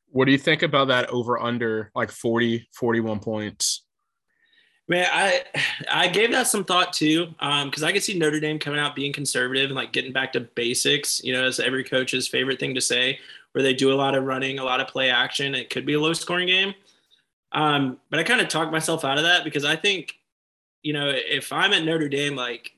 [0.08, 3.84] What do you think about that over under like 40, 41 points?
[4.88, 5.44] Man, I
[5.90, 9.12] I gave that some thought too, because I could see Notre Dame coming out being
[9.12, 11.22] conservative and like getting back to basics.
[11.22, 13.18] You know, as every coach's favorite thing to say,
[13.52, 15.54] where they do a lot of running, a lot of play action.
[15.54, 16.74] It could be a low scoring game,
[17.52, 20.14] um, but I kind of talked myself out of that because I think,
[20.82, 22.72] you know, if I'm at Notre Dame, like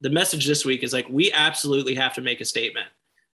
[0.00, 2.86] the message this week is like we absolutely have to make a statement.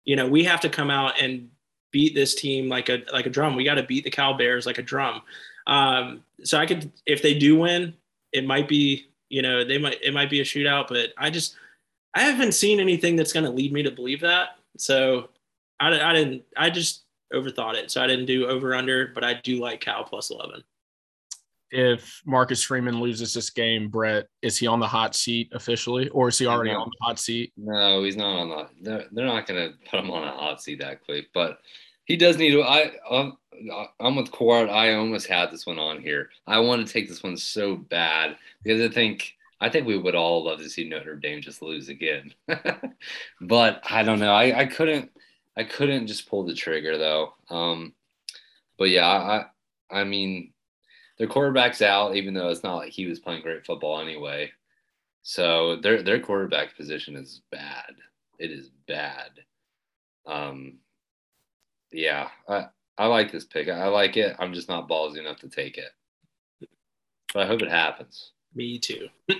[0.04, 1.48] You know, we have to come out and
[1.92, 3.56] beat this team like a like a drum.
[3.56, 5.22] We got to beat the Cal Bears like a drum.
[5.66, 7.94] Um, so I could, if they do win,
[8.32, 10.88] it might be, you know, they might it might be a shootout.
[10.88, 11.56] But I just
[12.14, 14.58] I haven't seen anything that's going to lead me to believe that.
[14.76, 15.28] So
[15.80, 16.42] I, I didn't.
[16.56, 17.90] I just overthought it.
[17.90, 20.62] So I didn't do over under, but I do like Cal plus eleven.
[21.70, 26.28] If Marcus Freeman loses this game, Brett, is he on the hot seat officially, or
[26.28, 26.80] is he already No.
[26.80, 27.52] on the hot seat?
[27.56, 28.68] No, he's not on the.
[28.80, 31.26] They're, they're not going to put him on a hot seat that quick.
[31.34, 31.58] But
[32.06, 32.62] he does need to.
[32.62, 33.36] I I'm,
[34.00, 34.70] I'm with Court.
[34.70, 36.30] I almost had this one on here.
[36.46, 40.14] I want to take this one so bad because I think I think we would
[40.14, 42.32] all love to see Notre Dame just lose again.
[43.40, 44.32] but I don't know.
[44.32, 45.10] I, I couldn't.
[45.56, 47.34] I couldn't just pull the trigger though.
[47.50, 47.92] Um,
[48.78, 49.46] but yeah, I
[49.90, 50.52] I mean,
[51.18, 54.50] their quarterback's out, even though it's not like he was playing great football anyway.
[55.22, 57.94] So their their quarterback position is bad.
[58.38, 59.30] It is bad.
[60.26, 60.78] Um,
[61.92, 63.68] yeah, I I like this pick.
[63.68, 64.36] I like it.
[64.38, 65.90] I'm just not ballsy enough to take it.
[67.34, 68.32] But I hope it happens.
[68.54, 69.08] Me too.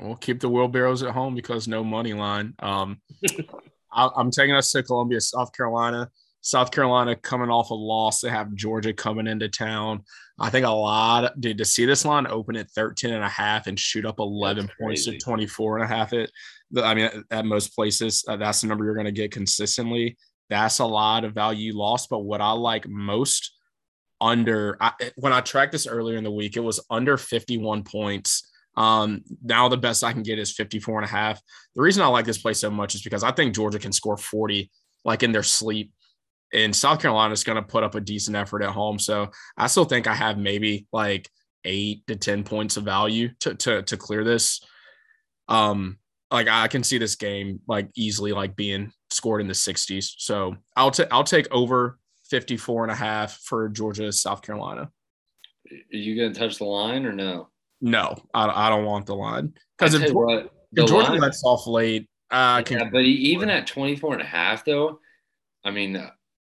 [0.00, 2.54] We'll keep the wheelbarrows at home because no money line.
[2.58, 3.00] Um,
[3.92, 6.10] I, I'm taking us to Columbia, South Carolina.
[6.44, 8.20] South Carolina coming off a loss.
[8.20, 10.04] They have Georgia coming into town.
[10.38, 13.66] I think a lot, dude, to see this line open at 13 and a half
[13.66, 15.24] and shoot up 11 That's points to crazy.
[15.24, 16.12] 24 and a half.
[16.12, 16.30] It,
[16.76, 20.18] I mean, at, at most places, uh, that's the number you're going to get consistently.
[20.50, 22.10] That's a lot of value lost.
[22.10, 23.54] But what I like most
[24.20, 28.52] under, I, when I tracked this earlier in the week, it was under 51 points.
[28.76, 31.40] Um, now the best I can get is 54 and a half.
[31.74, 34.18] The reason I like this play so much is because I think Georgia can score
[34.18, 34.70] 40
[35.06, 35.90] like in their sleep.
[36.54, 38.98] And South Carolina is going to put up a decent effort at home.
[38.98, 41.28] So I still think I have maybe like
[41.64, 44.60] eight to 10 points of value to, to, to clear this.
[45.48, 45.98] Um,
[46.30, 50.14] like I can see this game like easily like being scored in the 60s.
[50.18, 54.90] So I'll take I'll take over 54 and a half for Georgia, South Carolina.
[55.70, 57.48] Are you gonna touch the line or no?
[57.80, 61.12] No, I, I don't want the line because if, tell you Geor- what, if Georgia
[61.12, 64.98] line- lets off late, uh, yeah, but even at 24 and a half though,
[65.64, 65.92] I mean,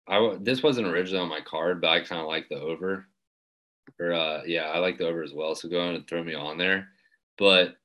[0.07, 3.07] I this wasn't originally on my card, but I kind of like the over.
[3.99, 5.55] Or uh, yeah, I like the over as well.
[5.55, 6.89] So go ahead and throw me on there.
[7.37, 7.75] But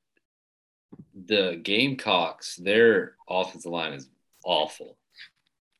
[1.25, 4.09] the Gamecocks, their offensive line is
[4.45, 4.97] awful,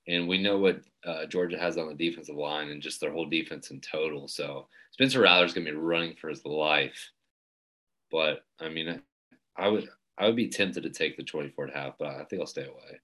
[0.07, 3.25] and we know what uh, Georgia has on the defensive line and just their whole
[3.25, 4.27] defense in total.
[4.27, 7.11] So Spencer Rattler's gonna be running for his life.
[8.11, 9.01] But I mean,
[9.57, 12.23] I would I would be tempted to take the 24 and a half, but I
[12.25, 12.99] think I'll stay away.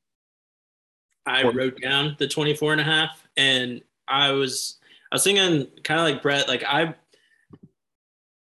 [1.30, 4.78] I wrote down the 24 and a half and I was
[5.12, 6.96] I was thinking kind of like Brett like I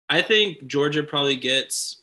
[0.09, 2.01] I think Georgia probably gets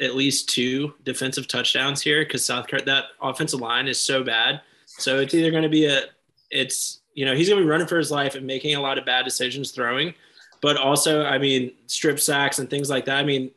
[0.00, 4.60] at least two defensive touchdowns here cuz South Carolina that offensive line is so bad.
[4.84, 6.06] So it's either going to be a
[6.50, 8.98] it's you know he's going to be running for his life and making a lot
[8.98, 10.12] of bad decisions throwing
[10.60, 13.18] but also I mean strip sacks and things like that.
[13.18, 13.52] I mean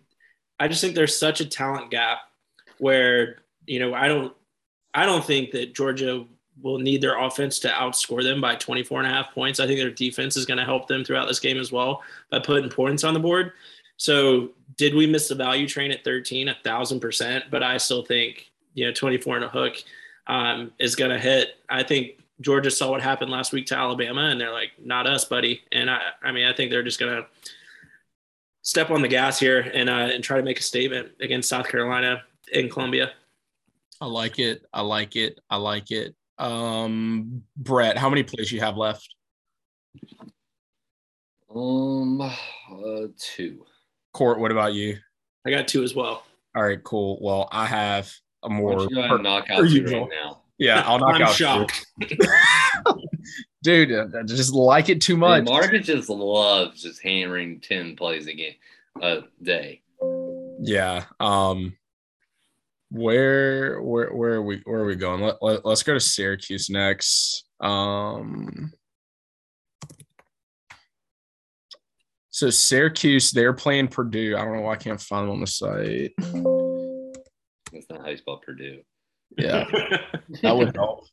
[0.59, 2.19] I just think there's such a talent gap
[2.77, 4.33] where you know I don't
[4.93, 6.25] I don't think that Georgia
[6.61, 9.59] will need their offense to outscore them by 24 and a half points.
[9.59, 12.39] I think their defense is going to help them throughout this game as well by
[12.39, 13.53] putting points on the board.
[13.97, 16.49] So, did we miss the value train at 13?
[16.49, 17.45] A thousand percent.
[17.51, 19.75] But I still think, you know, 24 and a hook
[20.27, 21.55] um, is going to hit.
[21.69, 25.25] I think Georgia saw what happened last week to Alabama, and they're like, not us,
[25.25, 25.61] buddy.
[25.71, 27.27] And I, I mean, I think they're just going to
[28.63, 31.67] step on the gas here and uh, and try to make a statement against South
[31.67, 33.11] Carolina in Columbia.
[34.01, 34.65] I like it.
[34.73, 35.39] I like it.
[35.49, 36.15] I like it.
[36.43, 39.15] Um, Brett, how many plays you have left?
[41.53, 43.65] Um, uh, two.
[44.13, 44.97] Court, what about you?
[45.45, 46.25] I got two as well.
[46.55, 47.17] All right, cool.
[47.21, 48.11] Well, I have
[48.43, 50.41] a more go ahead and knock out right now.
[50.57, 51.85] Yeah, I'll knock I'm out shocked.
[53.63, 55.45] Dude, I just like it too much.
[55.47, 58.55] Hey, Marcus just loves just hammering 10 plays a game
[59.01, 59.81] a day.
[60.59, 61.05] Yeah.
[61.21, 61.77] Um
[62.93, 65.21] where where where are we where are we going?
[65.21, 67.45] Let, let, let's go to Syracuse next.
[67.59, 68.71] Um
[72.29, 74.37] so Syracuse, they're playing Purdue.
[74.37, 76.13] I don't know why I can't find them on the site.
[77.71, 78.81] That's not how you spell Purdue.
[79.37, 79.65] Yeah,
[80.43, 81.05] that would help.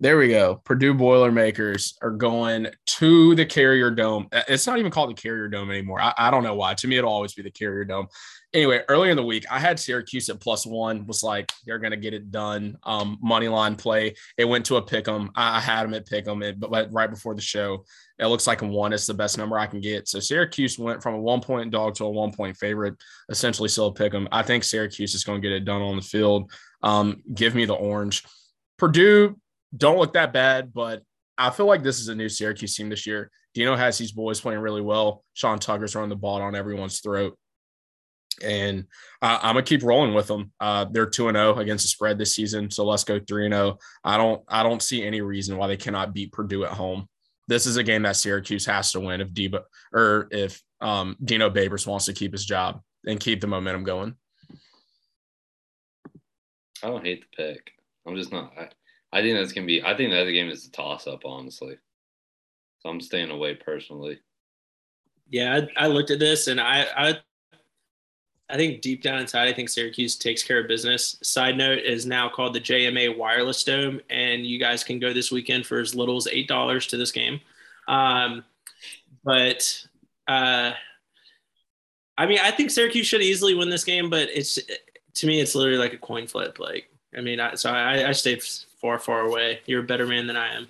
[0.00, 0.60] There we go.
[0.64, 4.28] Purdue Boilermakers are going to the Carrier Dome.
[4.32, 6.00] Uh, It's not even called the Carrier Dome anymore.
[6.00, 6.74] I, I don't know why.
[6.74, 8.08] To me, it'll always be the Carrier Dome.
[8.54, 11.06] Anyway, earlier in the week, I had Syracuse at plus one.
[11.06, 12.78] Was like they're gonna get it done.
[12.84, 14.14] Um, money line play.
[14.38, 15.32] It went to a pick 'em.
[15.34, 17.84] I, I had them at pick 'em, but but right before the show,
[18.20, 20.06] it looks like one is the best number I can get.
[20.06, 22.94] So Syracuse went from a one point dog to a one point favorite.
[23.28, 24.28] Essentially, still a pick 'em.
[24.30, 26.52] I think Syracuse is to get it done on the field.
[26.80, 28.22] Um, give me the orange.
[28.78, 29.36] Purdue
[29.76, 31.02] don't look that bad, but
[31.36, 33.32] I feel like this is a new Syracuse team this year.
[33.54, 35.24] Dino has these boys playing really well.
[35.32, 37.36] Sean Tucker's throwing the ball on everyone's throat.
[38.42, 38.86] And
[39.22, 40.52] I, I'm gonna keep rolling with them.
[40.60, 43.54] Uh, they're two and zero against the spread this season, so let's go three and
[43.54, 43.78] zero.
[44.02, 47.08] I don't, I don't see any reason why they cannot beat Purdue at home.
[47.46, 51.50] This is a game that Syracuse has to win if Debo or if um, Dino
[51.50, 54.14] Babers wants to keep his job and keep the momentum going.
[56.82, 57.70] I don't hate the pick.
[58.06, 58.52] I'm just not.
[58.58, 58.68] I,
[59.12, 59.82] I think that's gonna be.
[59.82, 61.76] I think the other game is a toss up, honestly.
[62.80, 64.18] So I'm staying away personally.
[65.30, 67.18] Yeah, I, I looked at this and I, I
[68.50, 71.16] I think deep down inside, I think Syracuse takes care of business.
[71.22, 75.32] Side note is now called the JMA Wireless Dome, and you guys can go this
[75.32, 77.40] weekend for as little as eight dollars to this game.
[77.88, 78.44] Um,
[79.24, 79.86] but
[80.28, 80.72] uh,
[82.18, 84.58] I mean, I think Syracuse should easily win this game, but it's
[85.14, 86.58] to me, it's literally like a coin flip.
[86.58, 88.38] Like, I mean, I, so I, I stay
[88.80, 89.60] far, far away.
[89.66, 90.68] You're a better man than I am.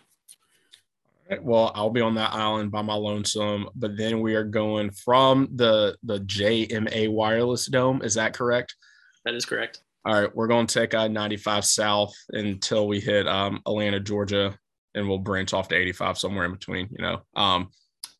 [1.30, 4.90] Right, Well, I'll be on that island by my lonesome, but then we are going
[4.90, 8.02] from the the JMA Wireless Dome.
[8.02, 8.74] Is that correct?
[9.24, 9.80] That is correct.
[10.04, 14.54] All right, we're going to take I 95 south until we hit um, Atlanta, Georgia,
[14.94, 16.88] and we'll branch off to 85 somewhere in between.
[16.90, 17.70] You know, um,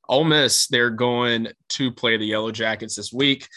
[0.09, 3.49] Ole Miss they're going to play the Yellow Jackets this week.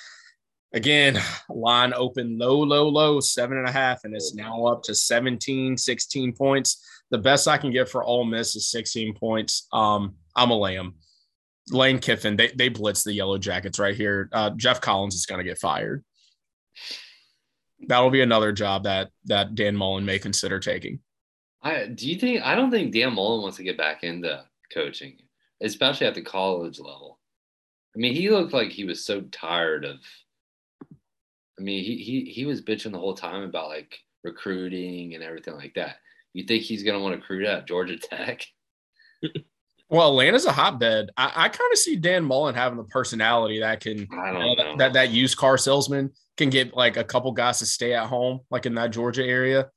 [0.74, 1.18] Again,
[1.50, 5.78] line open low, low, low, seven and a half, and it's now up to 17,
[5.78, 6.86] 16 points.
[7.12, 9.68] The best I can get for Ole Miss is 16 points.
[9.72, 10.96] Um, I'm a lamb.
[11.70, 14.30] Lane Kiffin, they they blitz the Yellow Jackets right here.
[14.32, 16.04] Uh, Geoff Collins is going to get fired.
[17.88, 21.00] That'll be another job that that Dan Mullen may consider taking.
[21.62, 22.42] I do you think?
[22.44, 24.44] I don't think Dan Mullen wants to get back into
[24.74, 25.18] coaching,
[25.62, 27.20] especially at the college level.
[27.96, 29.98] I mean, he looked like he was so tired of.
[31.60, 35.56] I mean, he he he was bitching the whole time about like recruiting and everything
[35.56, 35.98] like that.
[36.38, 38.46] You think he's gonna want to recruit at Georgia Tech?
[39.90, 41.12] Well, Atlanta's a hotbed.
[41.16, 44.56] I, I kind of see Dan Mullen having the personality that can I don't you
[44.58, 44.72] know, know.
[44.72, 48.08] that, that that used car salesman can get like a couple guys to stay at
[48.08, 49.72] home, like in that Georgia area.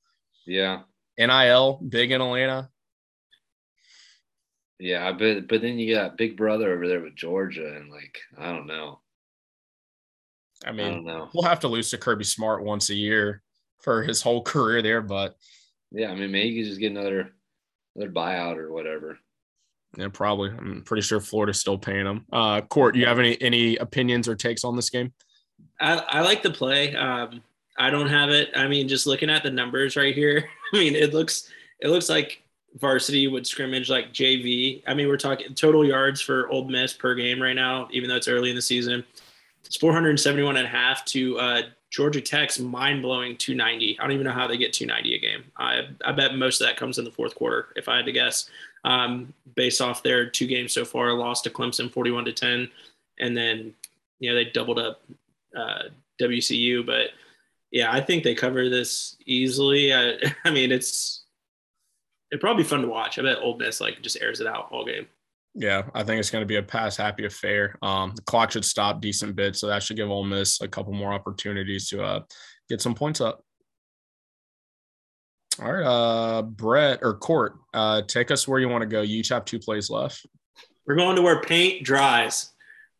[0.46, 0.80] Yeah,
[1.16, 2.70] NIL big in Atlanta.
[4.80, 5.06] yeah.
[5.08, 8.50] I bet, but then you got Big Brother over there with Georgia, and like I
[8.50, 9.00] don't know.
[10.66, 11.28] I I mean, know.
[11.32, 13.42] we'll have to lose to Kirby Smart once a year
[13.80, 15.36] for his whole career there, but
[15.92, 17.32] Yeah, I mean, maybe you could just get another
[17.96, 19.18] another buyout or whatever.
[19.96, 20.50] yeah, probably.
[20.50, 22.26] I'm pretty sure Florida's still paying them.
[22.32, 25.12] Uh, Court, you have any any opinions or takes on this game?
[25.80, 26.94] I, I like the play.
[26.94, 27.42] Um,
[27.78, 28.50] I don't have it.
[28.54, 32.08] I mean, just looking at the numbers right here, I mean, it looks it looks
[32.08, 32.42] like
[32.76, 34.82] varsity would scrimmage like JV.
[34.86, 38.16] I mean, we're talking total yards for Ole Miss per game right now, even though
[38.16, 39.04] it's early in the season.
[39.64, 43.98] It's 471 and a half to uh, Georgia Tech's mind blowing 290.
[43.98, 45.44] I don't even know how they get 290 a game.
[45.56, 48.12] I, I bet most of that comes in the fourth quarter, if I had to
[48.12, 48.48] guess,
[48.84, 51.12] um, based off their two games so far.
[51.12, 52.70] Lost to Clemson 41 to 10,
[53.18, 53.74] and then
[54.20, 55.02] you know they doubled up
[55.56, 55.84] uh,
[56.20, 56.86] WCU.
[56.86, 57.08] But
[57.72, 59.92] yeah, I think they cover this easily.
[59.92, 61.24] I, I mean, it's
[62.30, 63.18] it'd probably be fun to watch.
[63.18, 65.08] I bet Ole Miss like just airs it out all game.
[65.54, 67.76] Yeah, I think it's going to be a pass happy affair.
[67.82, 70.92] Um, the clock should stop decent bit, so that should give Ole Miss a couple
[70.92, 72.20] more opportunities to uh,
[72.68, 73.42] get some points up.
[75.60, 79.02] All right, uh, Brett or Court, uh, take us where you want to go.
[79.02, 80.24] You each have two plays left.
[80.86, 82.52] We're going to where paint dries.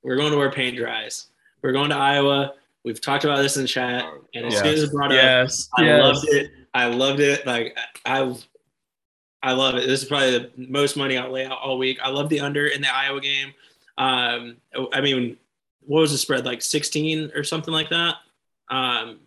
[0.03, 1.28] We're going to where paint dries.
[1.62, 2.55] We're going to Iowa.
[2.84, 4.62] We've talked about this in chat, and as yes.
[4.62, 5.68] soon as it brought yes.
[5.72, 6.03] up, I yes.
[6.03, 6.51] loved it.
[6.74, 7.46] I loved it.
[7.46, 8.34] Like I,
[9.43, 9.86] I love it.
[9.86, 11.99] This is probably the most money I'll lay out all week.
[12.03, 13.55] I love the under in the Iowa game.
[13.97, 14.57] Um,
[14.93, 15.36] I mean,
[15.86, 18.16] what was the spread like 16 or something like that?
[18.68, 19.20] Um,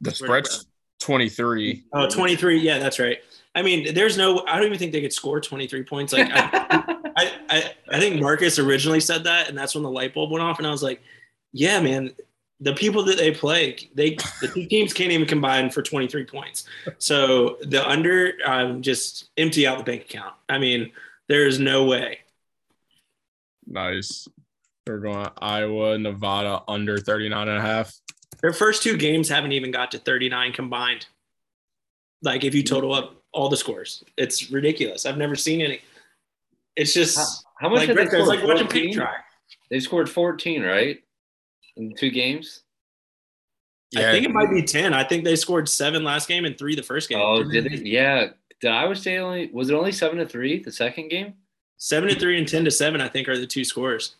[0.00, 0.66] the spread's
[1.00, 1.84] 23.
[1.92, 2.58] Oh, 23.
[2.58, 3.18] Yeah, that's right.
[3.54, 6.12] I mean, there's no, I don't even think they could score 23 points.
[6.12, 6.50] Like, I,
[7.16, 10.42] I, I, I think Marcus originally said that, and that's when the light bulb went
[10.42, 10.58] off.
[10.58, 11.02] And I was like,
[11.52, 12.14] yeah, man,
[12.60, 16.64] the people that they play, they the two teams can't even combine for 23 points.
[16.98, 20.34] So the under um, just empty out the bank account.
[20.48, 20.92] I mean,
[21.28, 22.20] there is no way.
[23.66, 24.28] Nice.
[24.86, 27.92] We're going Iowa, Nevada under 39 and a half.
[28.40, 31.06] Their first two games haven't even got to 39 combined.
[32.22, 35.04] Like if you total up all the scores, it's ridiculous.
[35.04, 35.80] I've never seen any.
[36.76, 37.24] It's just how,
[37.60, 38.28] how much like, they scored?
[38.28, 39.16] like watching paint dry.
[39.70, 41.02] They scored 14, right?
[41.76, 42.62] In two games?
[43.92, 44.08] Yeah.
[44.08, 44.92] I think it might be 10.
[44.92, 47.20] I think they scored seven last game and three the first game.
[47.20, 47.86] Oh, did it?
[47.86, 48.28] Yeah.
[48.60, 51.34] Did I was say only was it only seven to three the second game?
[51.76, 54.16] Seven to three and 10 to seven, I think, are the two scores.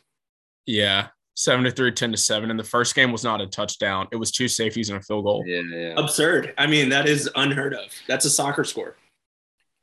[0.66, 1.09] Yeah.
[1.34, 2.50] Seven to three, 10 to seven.
[2.50, 4.09] And the first game was not a touchdown.
[4.12, 5.44] It was two safeties and a field goal.
[5.46, 5.94] Yeah, yeah.
[5.96, 6.54] Absurd.
[6.59, 7.90] I mean, that is unheard of.
[8.07, 8.96] That's a soccer score.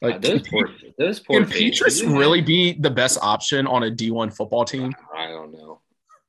[0.01, 3.91] Like uh, those poor, those poor can Petras really be the best option on a
[3.91, 4.93] D1 football team?
[5.15, 5.79] I don't know.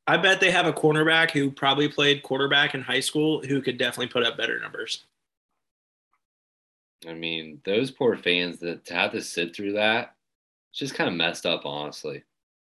[0.07, 3.79] I bet they have a cornerback who probably played quarterback in high school who could
[3.79, 5.05] definitely put up better numbers.
[7.09, 10.15] I mean, those poor fans that to have to sit through that,
[10.71, 12.23] it's just kind of messed up, honestly.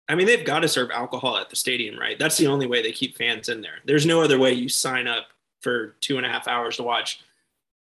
[0.08, 2.18] I mean, they've got to serve alcohol at the stadium, right?
[2.18, 3.78] That's the only way they keep fans in there.
[3.84, 5.28] There's no other way you sign up
[5.60, 7.20] for two and a half hours to watch,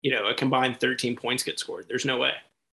[0.02, 1.86] you know, a combined 13 points get scored.
[1.88, 2.32] There's no way.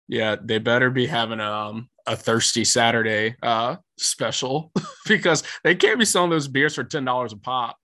[0.07, 4.71] Yeah, they better be having um a thirsty Saturday uh, special
[5.07, 7.77] because they can't be selling those beers for ten dollars a pop.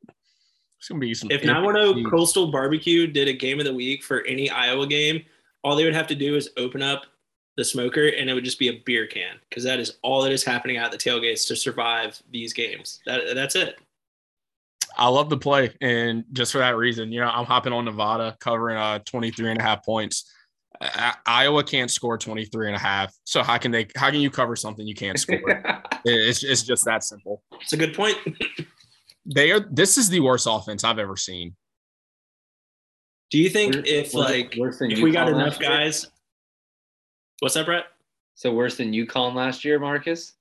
[0.80, 1.32] It's gonna be some.
[1.32, 5.24] If 910 Coastal Barbecue did a game of the week for any Iowa game,
[5.64, 7.04] all they would have to do is open up
[7.56, 10.32] the smoker and it would just be a beer can because that is all that
[10.32, 13.00] is happening at the tailgates to survive these games.
[13.06, 13.78] That that's it.
[14.98, 18.38] I love the play, and just for that reason, you know, I'm hopping on Nevada
[18.40, 20.32] covering uh 23 and a half points.
[21.26, 23.14] Iowa can't score 23 and a half.
[23.24, 25.64] So how can they how can you cover something you can't score?
[26.06, 27.44] it's it's just that simple.
[27.62, 28.18] It's a good point.
[29.26, 31.56] they are this is the worst offense I've ever seen.
[33.32, 36.08] Do you think worse, if like if we got enough guys
[37.44, 37.88] What's that, Brett?
[38.36, 40.32] So worse than UConn last year, Marcus?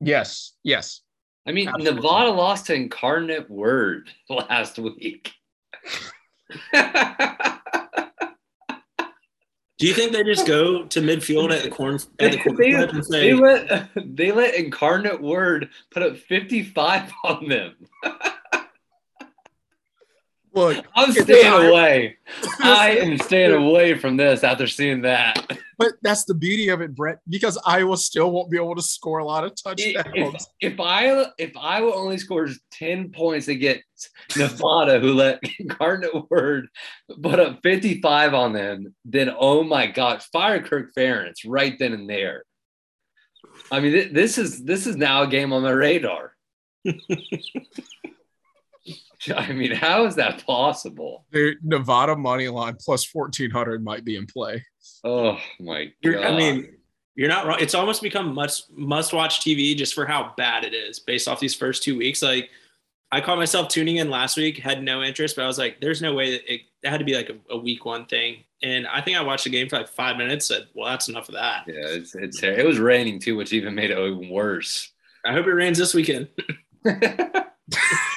[0.00, 0.54] Yes.
[0.64, 1.02] Yes.
[1.46, 1.94] I mean, Absolutely.
[1.94, 5.30] Nevada lost to Incarnate Word last week.
[9.78, 12.72] Do you think they just go to midfield at the corn at the corn they,
[12.72, 17.74] and say, they let they let Incarnate Word put up 55 on them?
[20.56, 22.16] Look, I'm staying away.
[22.60, 25.58] I am staying away from this after seeing that.
[25.76, 29.18] But that's the beauty of it, Brett, because Iowa still won't be able to score
[29.18, 30.48] a lot of touchdowns.
[30.58, 36.68] If, if Iowa if Iowa only scores 10 points against Nevada, who let Incarnate Word
[37.22, 42.08] put up 55 on them, then oh my God, fire Kirk Ferentz right then and
[42.08, 42.44] there.
[43.70, 46.32] I mean, this is this is now a game on the radar.
[49.36, 51.24] I mean, how is that possible?
[51.30, 54.64] The Nevada money line plus 1400 might be in play.
[55.04, 56.24] Oh my god.
[56.24, 56.76] I mean,
[57.14, 57.58] you're not wrong.
[57.60, 61.40] It's almost become much must watch TV just for how bad it is based off
[61.40, 62.22] these first two weeks.
[62.22, 62.50] Like
[63.12, 66.02] I caught myself tuning in last week, had no interest, but I was like, there's
[66.02, 68.44] no way that it, it had to be like a, a, week one thing.
[68.62, 71.28] And I think I watched the game for like five minutes, said, well, that's enough
[71.28, 71.64] of that.
[71.66, 74.92] Yeah, it's, it's it was raining too, which even made it even worse.
[75.24, 76.28] I hope it rains this weekend.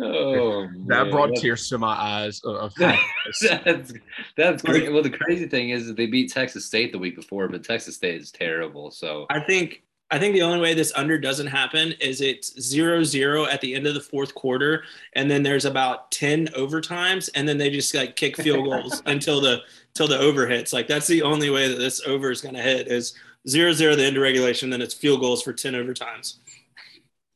[0.00, 1.10] Oh, that man.
[1.10, 2.40] brought tears to my eyes.
[2.44, 3.92] Uh, of that's
[4.36, 4.92] that's great.
[4.92, 7.96] Well, the crazy thing is that they beat Texas State the week before, but Texas
[7.96, 8.90] State is terrible.
[8.90, 13.02] So I think I think the only way this under doesn't happen is it's zero
[13.04, 14.84] zero at the end of the fourth quarter,
[15.14, 19.40] and then there's about ten overtimes, and then they just like kick field goals until
[19.40, 20.72] the until the over hits.
[20.72, 23.14] Like that's the only way that this over is going to hit is
[23.46, 26.36] zero zero the end of regulation, then it's field goals for ten overtimes.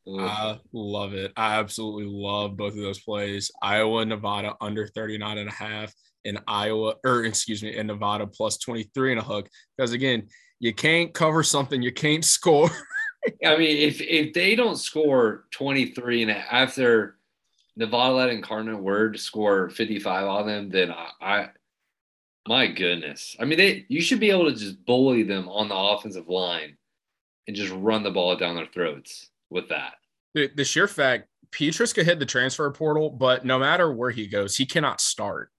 [0.09, 1.33] I love it.
[1.37, 3.51] I absolutely love both of those plays.
[3.63, 5.93] Iowa, Nevada under 39 and a half,
[6.25, 9.49] and Iowa, or excuse me, in Nevada plus 23 and a hook.
[9.77, 10.29] Because again,
[10.59, 12.71] you can't cover something you can't score.
[13.45, 17.19] I mean, if if they don't score 23 and after
[17.77, 21.49] Nevada letting Cardinal Word score 55 on them, then I, I
[22.49, 23.37] my goodness.
[23.39, 26.77] I mean, they you should be able to just bully them on the offensive line
[27.47, 29.95] and just run the ball down their throats with that.
[30.35, 34.27] The, the sheer fact Petras could hit the transfer portal, but no matter where he
[34.27, 35.51] goes, he cannot start.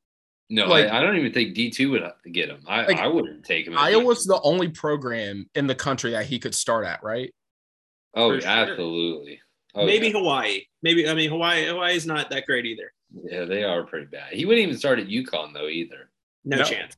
[0.49, 2.63] No, like, I, I, don't even think D two would get him.
[2.67, 3.77] I, like, I wouldn't take him.
[3.77, 7.33] Iowa's the only program in the country that he could start at, right?
[8.13, 8.47] Oh, sure.
[8.47, 9.39] absolutely.
[9.73, 10.13] Oh, Maybe yeah.
[10.13, 10.61] Hawaii.
[10.83, 11.65] Maybe I mean Hawaii.
[11.65, 12.91] Hawaii's not that great either.
[13.23, 14.33] Yeah, they are pretty bad.
[14.33, 16.11] He wouldn't even start at UConn though either.
[16.45, 16.63] No, no.
[16.63, 16.95] chance.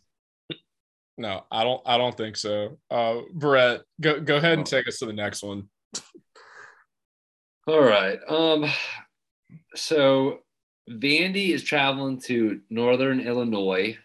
[1.18, 1.82] No, I don't.
[1.86, 2.78] I don't think so.
[2.92, 4.70] Uh, Brett, go go ahead and oh.
[4.70, 5.70] take us to the next one.
[7.68, 8.20] All right.
[8.28, 8.66] Um.
[9.76, 10.42] So
[10.90, 13.98] Vandy is traveling to Northern Illinois.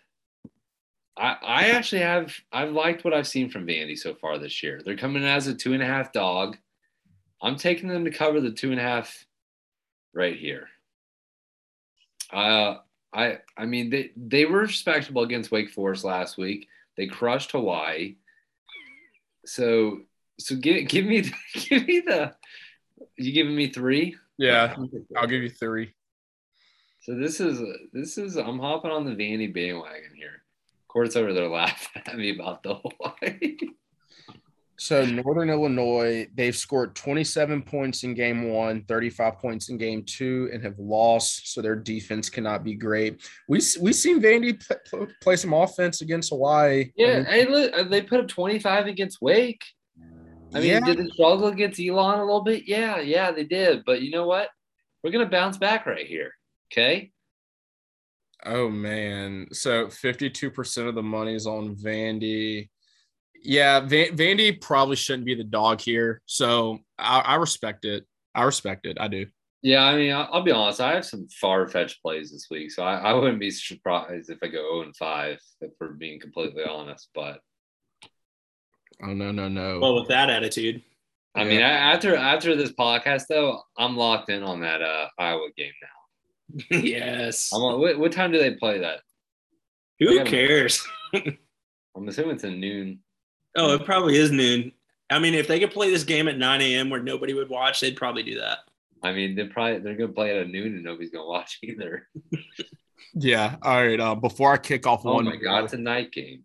[1.16, 4.80] I, I actually have I've liked what I've seen from Vandy so far this year.
[4.82, 6.56] They're coming as a two and a half dog.
[7.42, 9.26] I'm taking them to cover the two and a half
[10.14, 10.68] right here.
[12.32, 12.76] Uh,
[13.12, 16.68] I I mean they they were respectable against Wake Forest last week.
[16.96, 18.16] They crushed Hawaii.
[19.44, 20.00] So
[20.38, 22.34] so give give me give me the
[23.16, 24.16] you giving me three?
[24.38, 24.76] Yeah,
[25.16, 25.92] I'll give you three.
[27.00, 27.60] So this is
[27.92, 30.42] this is I'm hopping on the Vandy bandwagon here.
[30.88, 33.56] Court's over there laughing at me about the Hawaii.
[34.80, 40.48] So Northern Illinois, they've scored 27 points in game one, 35 points in game two,
[40.54, 41.52] and have lost.
[41.52, 43.20] So their defense cannot be great.
[43.46, 46.92] We we seen Vandy play, play some offense against Hawaii.
[46.96, 49.62] Yeah, I mean, look, they put up 25 against Wake.
[50.54, 50.80] I mean, yeah.
[50.80, 52.64] did they struggle against Elon a little bit?
[52.66, 53.84] Yeah, yeah, they did.
[53.84, 54.48] But you know what?
[55.02, 56.32] We're gonna bounce back right here.
[56.72, 57.12] Okay.
[58.44, 62.68] Oh man, so 52% of the money is on Vandy.
[63.42, 66.22] Yeah, Van- Vandy probably shouldn't be the dog here.
[66.26, 68.04] So I, I respect it.
[68.34, 68.98] I respect it.
[69.00, 69.26] I do.
[69.62, 70.80] Yeah, I mean, I'll, I'll be honest.
[70.80, 74.38] I have some far fetched plays this week, so I, I, wouldn't be surprised if
[74.42, 77.10] I go 0 and 5, if we're being completely honest.
[77.14, 77.40] But
[79.02, 79.78] oh no, no, no.
[79.80, 80.82] Well, with that attitude,
[81.34, 81.48] I yeah.
[81.48, 85.88] mean, after after this podcast, though, I'm locked in on that uh, Iowa game now.
[86.70, 87.50] yes.
[87.52, 89.00] I'm what, what time do they play that?
[89.98, 90.86] Who cares?
[91.14, 93.00] I'm assuming it's a noon.
[93.56, 94.72] Oh, it probably is noon.
[95.10, 96.88] I mean, if they could play this game at 9 a.m.
[96.88, 98.58] where nobody would watch, they'd probably do that.
[99.02, 102.08] I mean, they're probably they're gonna play it at noon and nobody's gonna watch either.
[103.14, 103.56] yeah.
[103.62, 104.00] All right.
[104.00, 106.44] Uh, before I kick off oh one, my god, it's a night game.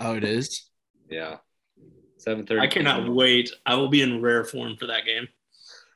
[0.00, 0.68] Oh, it is.
[1.08, 1.36] Yeah.
[2.18, 2.60] Seven thirty.
[2.60, 3.50] I cannot wait.
[3.64, 5.28] I will be in rare form for that game.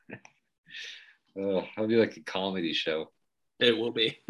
[1.39, 3.11] oh, I'll be like a comedy show.
[3.59, 4.17] It will be.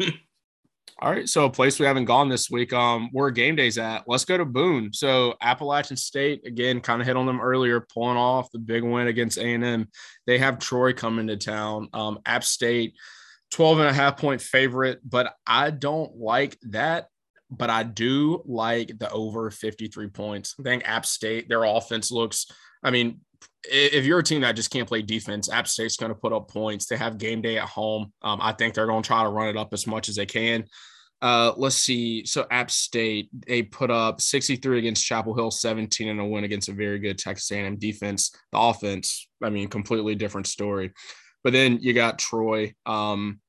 [1.00, 2.72] All right, so a place we haven't gone this week.
[2.72, 4.04] Um, where game days at?
[4.06, 4.92] Let's go to Boone.
[4.92, 9.08] So Appalachian State again, kind of hit on them earlier, pulling off the big win
[9.08, 9.88] against A and M.
[10.26, 11.88] They have Troy coming to town.
[11.92, 12.94] Um, App State,
[13.50, 17.08] 12 and a half point favorite, but I don't like that.
[17.52, 20.54] But I do like the over 53 points.
[20.58, 22.46] I think App State, their offense looks.
[22.82, 23.20] I mean,
[23.64, 26.48] if you're a team that just can't play defense, App State's going to put up
[26.48, 26.86] points.
[26.86, 28.12] They have game day at home.
[28.22, 30.26] Um, I think they're going to try to run it up as much as they
[30.26, 30.64] can.
[31.20, 32.24] Uh, let's see.
[32.24, 36.68] So App State, they put up 63 against Chapel Hill, 17 and a win against
[36.68, 38.34] a very good Texas A&M defense.
[38.50, 40.92] The offense, I mean, completely different story.
[41.44, 43.40] But then you got Troy, um,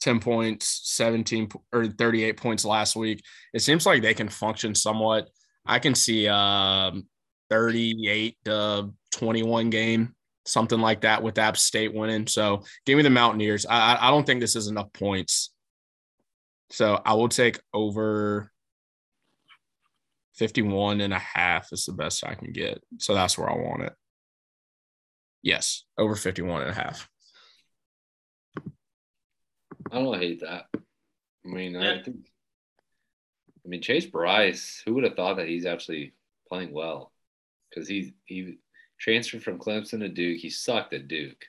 [0.00, 3.22] 10 points, 17 or 38 points last week.
[3.52, 5.28] It seems like they can function somewhat.
[5.66, 7.06] I can see um,
[7.50, 10.14] 38 to 21 game,
[10.46, 12.26] something like that with App State winning.
[12.26, 13.66] So give me the Mountaineers.
[13.66, 15.52] I, I don't think this is enough points.
[16.70, 18.50] So I will take over
[20.34, 22.82] 51 and a half is the best I can get.
[22.98, 23.92] So that's where I want it.
[25.42, 27.08] Yes, over 51 and a half.
[29.92, 30.66] I don't hate that.
[30.74, 32.26] I mean, I think
[33.64, 34.82] I mean Chase Brice.
[34.84, 36.12] who would have thought that he's actually
[36.48, 37.12] playing well?
[37.70, 38.58] because he he
[38.98, 40.38] transferred from Clemson to Duke.
[40.38, 41.44] He sucked at Duke.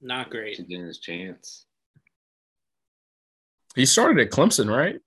[0.00, 0.56] Not great.
[0.56, 1.64] To get his chance.
[3.74, 5.00] He started at Clemson, right?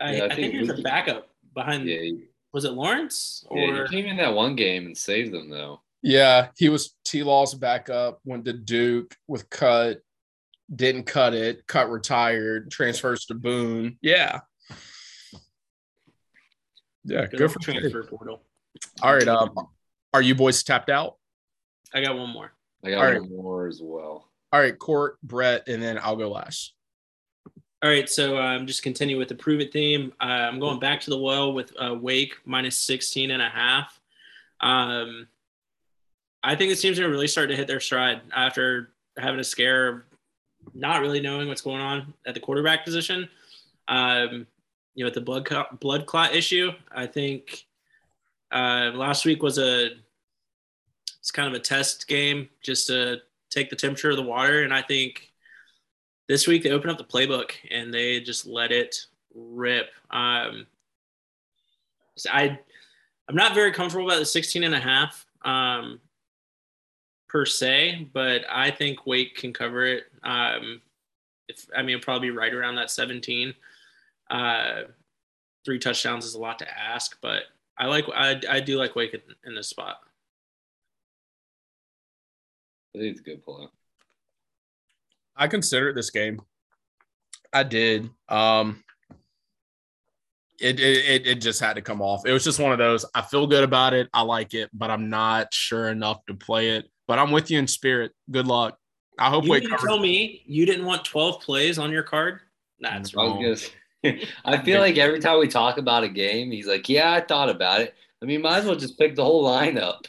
[0.00, 1.84] I, yeah, I, I, think, think he was a backup behind.
[1.84, 3.44] Yeah, he, was it Lawrence?
[3.48, 5.80] Or yeah, he came in that one game and saved them though.
[6.02, 7.22] Yeah, he was T.
[7.22, 8.20] Law's backup.
[8.24, 10.00] Went to Duke with cut,
[10.74, 11.66] didn't cut it.
[11.66, 12.70] Cut retired.
[12.70, 13.98] Transfers to Boone.
[14.00, 14.40] Yeah,
[17.04, 17.26] yeah.
[17.26, 18.42] Good, good for transfer portal.
[19.02, 19.28] All right.
[19.28, 19.50] Um,
[20.12, 21.16] are you boys tapped out?
[21.94, 22.52] I got one more.
[22.84, 23.20] I got All right.
[23.20, 24.30] one more as well.
[24.52, 26.74] All right, Court, Brett, and then I'll go last.
[27.82, 30.12] All right, so um, just continue with the prove it theme.
[30.20, 33.98] Uh, I'm going back to the well with uh, Wake minus 16 and a half.
[34.60, 35.28] Um,
[36.42, 39.44] I think this team's going to really start to hit their stride after having a
[39.44, 40.02] scare of
[40.74, 43.28] not really knowing what's going on at the quarterback position.
[43.88, 44.46] Um,
[44.94, 47.66] you know, with the blood clot, blood clot issue, I think
[48.52, 49.90] uh, last week was a
[51.18, 53.18] it's kind of a test game just to
[53.50, 55.30] take the temperature of the water, and I think
[56.28, 59.90] this week they opened up the playbook and they just let it rip.
[60.10, 60.66] Um,
[62.16, 62.58] so I
[63.28, 65.24] I'm not very comfortable about the 16 and a half.
[65.42, 66.00] Um,
[67.30, 70.04] per se, but I think Wake can cover it.
[70.24, 70.80] Um,
[71.48, 73.54] if I mean, probably right around that 17.
[74.28, 74.82] Uh,
[75.64, 77.44] three touchdowns is a lot to ask, but
[77.78, 79.96] I like I, I do like Wake in, in this spot.
[82.94, 83.66] I think it's a good play.
[85.36, 86.42] I considered this game.
[87.52, 88.10] I did.
[88.28, 88.82] Um,
[90.60, 92.26] it, it it just had to come off.
[92.26, 93.04] It was just one of those.
[93.14, 94.08] I feel good about it.
[94.12, 96.90] I like it, but I'm not sure enough to play it.
[97.10, 98.12] But I'm with you in spirit.
[98.30, 98.78] Good luck.
[99.18, 102.38] I hope You Wake didn't tell me you didn't want 12 plays on your card.
[102.78, 103.68] That's I was
[104.04, 104.20] wrong.
[104.44, 107.50] I feel like every time we talk about a game, he's like, "Yeah, I thought
[107.50, 110.06] about it." I mean, might as well just pick the whole lineup.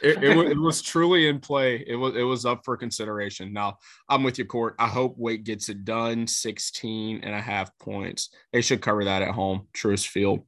[0.00, 1.84] It, it, was, it was truly in play.
[1.84, 3.52] It was it was up for consideration.
[3.52, 3.78] Now
[4.08, 4.76] I'm with you, Court.
[4.78, 6.28] I hope Wake gets it done.
[6.28, 8.30] 16 and a half points.
[8.52, 9.66] They should cover that at home.
[9.74, 10.44] Truist Field.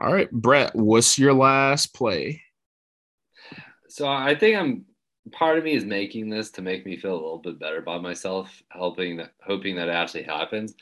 [0.00, 0.74] All right, Brett.
[0.76, 2.42] What's your last play?
[3.88, 4.84] So I think I'm
[5.32, 8.02] part of me is making this to make me feel a little bit better about
[8.02, 10.74] myself, helping that hoping that actually happens.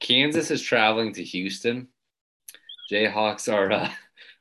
[0.00, 1.88] Kansas is traveling to Houston.
[2.90, 3.90] Jayhawks are uh,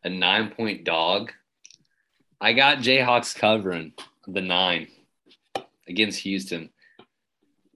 [0.04, 1.32] a nine point dog.
[2.40, 3.94] I got Jayhawks covering
[4.28, 4.88] the nine
[5.88, 6.70] against Houston.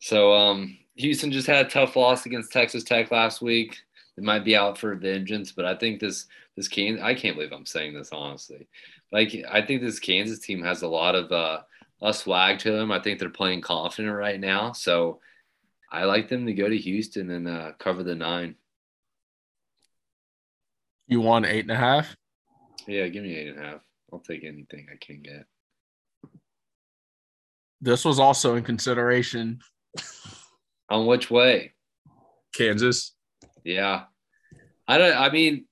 [0.02, 3.78] So um, Houston just had a tough loss against Texas Tech last week.
[4.18, 7.54] They might be out for vengeance, but I think this this Kansas I can't believe
[7.54, 8.68] I'm saying this honestly.
[9.12, 11.60] Like I think this Kansas team has a lot of uh,
[12.02, 12.92] a swag to them.
[12.92, 14.72] I think they're playing confident right now.
[14.72, 15.20] So
[15.92, 18.56] I like them to go to Houston and uh, cover the nine.
[21.08, 22.16] You won eight and a half.
[22.88, 23.82] Yeah, give me eight and a half.
[24.12, 25.46] I'll take anything I can get.
[27.82, 29.60] This was also in consideration.
[30.90, 31.74] On which way?
[32.54, 33.14] Kansas.
[33.68, 34.04] Yeah.
[34.88, 35.66] I don't I mean,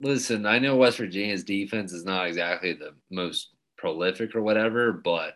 [0.00, 5.34] listen, I know West Virginia's defense is not exactly the most prolific or whatever, but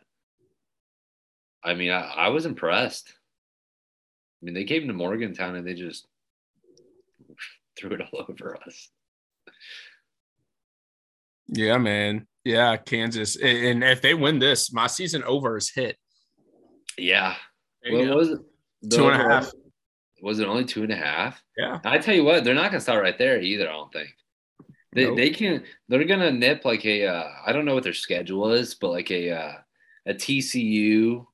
[1.63, 3.09] I mean, I, I was impressed.
[3.09, 6.07] I mean, they came to Morgantown and they just
[7.79, 8.91] threw it all over us.
[11.47, 12.27] Yeah, man.
[12.45, 13.37] Yeah, Kansas.
[13.37, 15.97] And if they win this, my season over is hit.
[16.99, 17.37] Yeah.
[17.89, 18.17] What go.
[18.17, 18.39] was it?
[18.83, 19.51] The Two and a half.
[20.23, 21.43] Was it only two and a half?
[21.57, 21.79] Yeah.
[21.85, 23.69] I tell you what, they're not gonna start right there either.
[23.69, 24.15] I don't think
[24.93, 25.17] they Nope.
[25.17, 25.65] they can.
[25.89, 27.07] They're gonna nip like a.
[27.07, 29.53] Uh, I don't know what their schedule is, but like a uh,
[30.07, 31.27] a TCU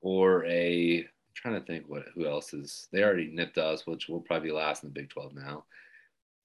[0.00, 0.98] or a.
[1.00, 2.88] I'm trying to think what who else is.
[2.92, 5.64] They already nipped us, which will probably be last in the Big Twelve now.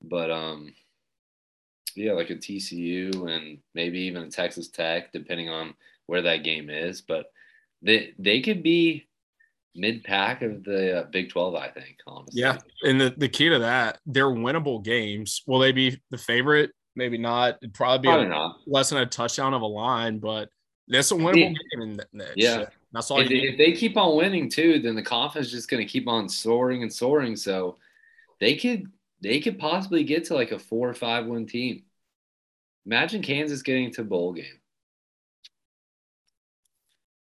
[0.02, 0.74] But um,
[1.96, 5.74] yeah, like a TCU and maybe even a Texas Tech, depending on
[6.06, 7.02] where that game is.
[7.02, 7.32] But
[7.82, 9.07] they they could be
[9.76, 11.98] mid pack of the uh, Big Twelve, I think.
[12.08, 12.58] Honestly, Yeah.
[12.84, 15.44] And the, the key to that, they're winnable games.
[15.48, 16.72] Will they be the favorite?
[16.96, 17.58] Maybe not.
[17.62, 18.58] It'd probably be probably a, not.
[18.66, 20.50] less than a touchdown of a line, but
[20.88, 21.48] that's a winnable Yeah.
[21.50, 21.82] game.
[21.82, 22.66] And that, that Yeah.
[22.94, 23.52] That's all If, you they- need.
[23.52, 26.28] if they keep on winning too, then the confidence is just going to keep on
[26.30, 27.36] soaring and soaring.
[27.36, 27.78] So
[28.40, 28.86] they could
[29.22, 31.84] they could possibly get to like a four or five win team.
[32.86, 34.60] Imagine Kansas getting to bowl game.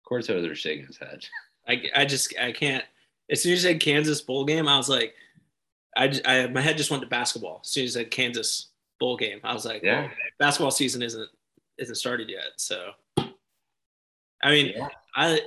[0.00, 1.26] Of course, over there shaking his head.
[1.68, 2.84] I, I just I can't.
[3.30, 5.14] As soon as you said Kansas bowl game, I was like,
[5.96, 7.60] I, I- my head just went to basketball.
[7.64, 10.02] As soon as you said Kansas bowl game, I was like, Yeah.
[10.02, 11.28] well, basketball season isn't
[11.78, 12.52] isn't started yet.
[12.56, 12.90] So,
[14.42, 14.88] I mean, Yeah.
[15.14, 15.40] I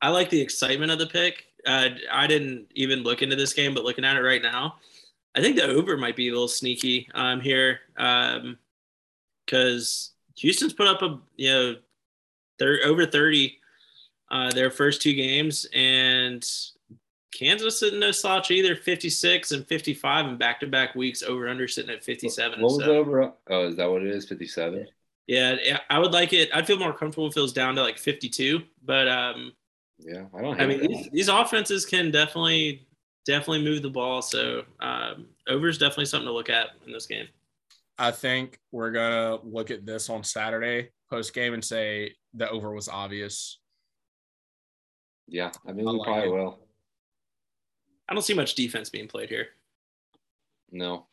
[0.00, 1.44] I like the excitement of the pick.
[1.66, 4.76] Uh, I didn't even look into this game, but looking at it right now,
[5.34, 7.80] I think the over might be a little sneaky um, here
[9.46, 11.76] because Houston's put up a you know
[12.58, 13.58] they're over thirty
[14.30, 16.46] uh, their first two games, and
[17.34, 21.66] Kansas sitting no slouch either, 56 and 55 in back to back weeks, over under
[21.66, 22.60] sitting at 57.
[22.60, 23.32] What was so, over?
[23.50, 24.26] Oh, is that what it is?
[24.26, 24.86] Fifty seven.
[25.26, 26.50] yeah, yeah, I would like it.
[26.54, 29.52] I'd feel more comfortable if it was down to like 52, but um,
[29.98, 30.60] Yeah, I don't.
[30.60, 32.86] I mean, these, these offenses can definitely
[33.26, 34.22] definitely move the ball.
[34.22, 37.26] So um, over is definitely something to look at in this game.
[37.98, 42.72] I think we're gonna look at this on Saturday post game and say the over
[42.72, 43.58] was obvious.
[45.26, 46.32] Yeah, I mean I we like probably it.
[46.32, 46.58] will.
[48.08, 49.48] I don't see much defense being played here.
[50.70, 51.06] No.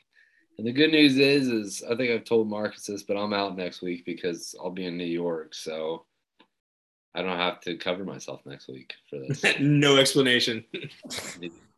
[0.58, 3.56] And the good news is, is I think I've told Marcus this, but I'm out
[3.58, 6.06] next week because I'll be in New York, so
[7.16, 9.44] I don't have to cover myself next week for this.
[9.60, 10.64] no explanation.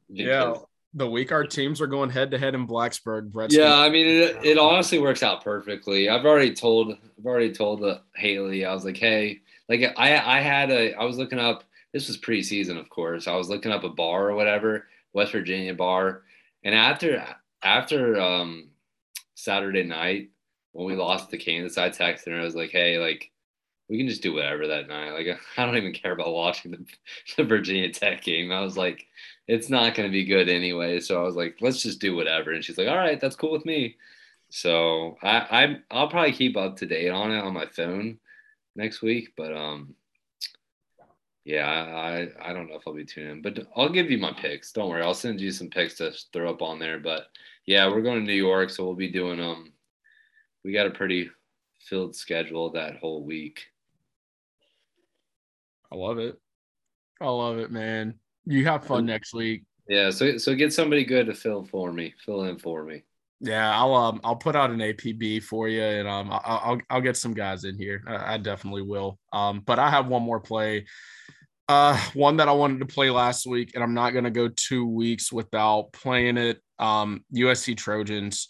[0.09, 0.53] Yeah.
[0.95, 3.31] The week our teams are going head to head in Blacksburg.
[3.31, 6.07] Brett's Yeah, gonna- I mean, it, it honestly works out perfectly.
[6.07, 8.63] I've already told, I've already told uh, Haley.
[8.63, 11.63] I was like, hey, like I, I had a, I was looking up.
[11.93, 13.27] This was preseason, of course.
[13.27, 16.23] I was looking up a bar or whatever, West Virginia bar,
[16.63, 17.23] and after,
[17.61, 18.69] after um,
[19.35, 20.29] Saturday night
[20.71, 22.39] when we lost to Kansas, I texted her.
[22.39, 23.31] I was like, hey, like
[23.89, 25.11] we can just do whatever that night.
[25.11, 25.27] Like
[25.57, 26.85] I don't even care about watching the,
[27.37, 28.51] the Virginia Tech game.
[28.51, 29.05] I was like,
[29.47, 30.99] it's not going to be good anyway.
[30.99, 32.51] So I was like, let's just do whatever.
[32.51, 33.95] And she's like, all right, that's cool with me.
[34.49, 38.19] So I, I I'll probably keep up to date on it on my phone
[38.75, 39.33] next week.
[39.35, 39.95] But um,
[41.45, 44.31] yeah, I I don't know if I'll be tuning in, but I'll give you my
[44.33, 44.71] picks.
[44.71, 46.99] Don't worry, I'll send you some picks to throw up on there.
[46.99, 47.27] But
[47.65, 49.73] yeah, we're going to New York, so we'll be doing um,
[50.63, 51.29] we got a pretty
[51.79, 53.65] filled schedule that whole week.
[55.91, 56.39] I love it.
[57.19, 58.15] I love it, man.
[58.45, 59.63] You have fun next week.
[59.87, 63.03] Yeah, so so get somebody good to fill for me, fill in for me.
[63.43, 67.01] Yeah, I'll um I'll put out an APB for you, and um I'll I'll, I'll
[67.01, 68.01] get some guys in here.
[68.07, 69.19] I, I definitely will.
[69.33, 70.85] Um, but I have one more play.
[71.67, 74.87] Uh, one that I wanted to play last week, and I'm not gonna go two
[74.87, 76.61] weeks without playing it.
[76.79, 78.47] Um, USC Trojans.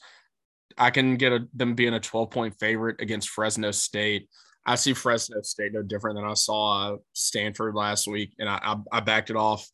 [0.77, 4.29] I can get a, them being a 12 point favorite against Fresno State.
[4.65, 8.97] I see Fresno State no different than I saw Stanford last week, and I, I,
[8.97, 9.67] I backed it off.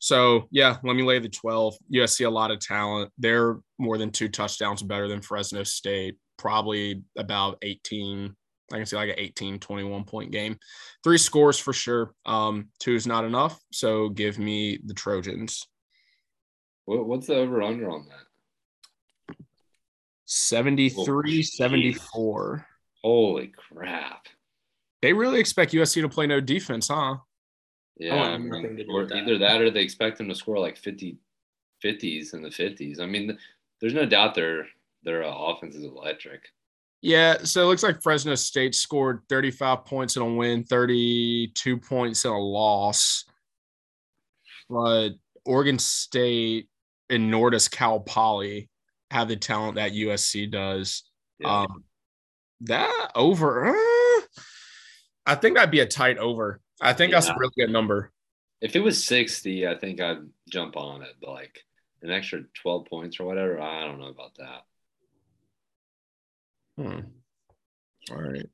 [0.00, 1.76] So yeah, let me lay the 12.
[1.94, 3.12] USC a lot of talent.
[3.18, 6.16] They're more than two touchdowns better than Fresno State.
[6.38, 8.34] Probably about 18.
[8.72, 10.56] I can see like an 18, 21 point game.
[11.04, 12.14] Three scores for sure.
[12.24, 13.60] Um, two is not enough.
[13.72, 15.66] So give me the Trojans.
[16.86, 19.36] What's the over under on that?
[20.24, 22.66] 73, Oh, 74.
[23.02, 24.26] Holy crap!
[25.02, 27.16] They really expect USC to play no defense, huh?
[28.00, 29.18] Yeah, want I mean, to or with that.
[29.18, 31.18] either that or they expect them to score like 50,
[31.84, 32.98] 50s in the 50s.
[32.98, 33.36] I mean,
[33.80, 34.66] there's no doubt their
[35.02, 36.48] their uh, offense is electric.
[37.02, 42.24] Yeah, so it looks like Fresno State scored 35 points in a win, 32 points
[42.24, 43.24] in a loss.
[44.68, 45.10] But
[45.44, 46.68] Oregon State
[47.10, 48.70] and Nordis Cal Poly
[49.10, 51.04] have the talent that USC does.
[51.38, 51.60] Yeah.
[51.60, 51.84] Um,
[52.62, 54.20] that over, uh,
[55.26, 56.60] I think that'd be a tight over.
[56.80, 58.12] I think that's a really good number.
[58.60, 60.18] if it was 60, I think I'd
[60.48, 61.14] jump on it.
[61.20, 61.64] But like
[62.02, 64.62] an extra 12 points or whatever, I don't know about that.
[66.76, 67.00] Hmm.
[68.10, 68.46] All right.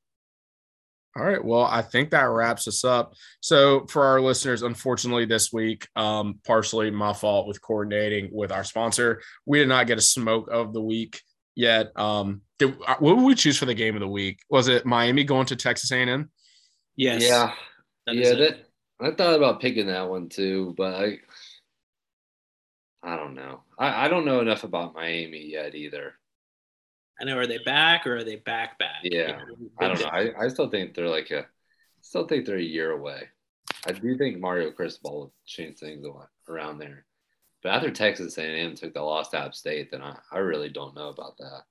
[1.16, 1.42] All right.
[1.42, 3.14] Well, I think that wraps us up.
[3.40, 8.64] So, for our listeners, unfortunately, this week, um, partially my fault with coordinating with our
[8.64, 11.22] sponsor, we did not get a smoke of the week
[11.54, 11.90] yet.
[11.96, 14.40] Um, did, what would we choose for the game of the week?
[14.50, 16.30] Was it Miami going to Texas A&M?
[16.96, 17.22] Yes.
[17.22, 17.52] yeah,
[18.06, 18.34] that is yeah.
[18.34, 18.66] That
[19.00, 21.18] I thought about picking that one too, but I,
[23.02, 23.60] I don't know.
[23.78, 26.14] I, I don't know enough about Miami yet either.
[27.20, 27.36] I know.
[27.36, 29.00] Are they back or are they back back?
[29.02, 30.06] Yeah, You I don't know.
[30.06, 31.46] I, I still think they're like a,
[32.00, 33.24] still think they're a year away.
[33.86, 37.04] I do think Mario Cristobal will change things a- around there.
[37.62, 40.94] But after Texas A&M took the loss to App State, then I, I really don't
[40.94, 41.62] know about that.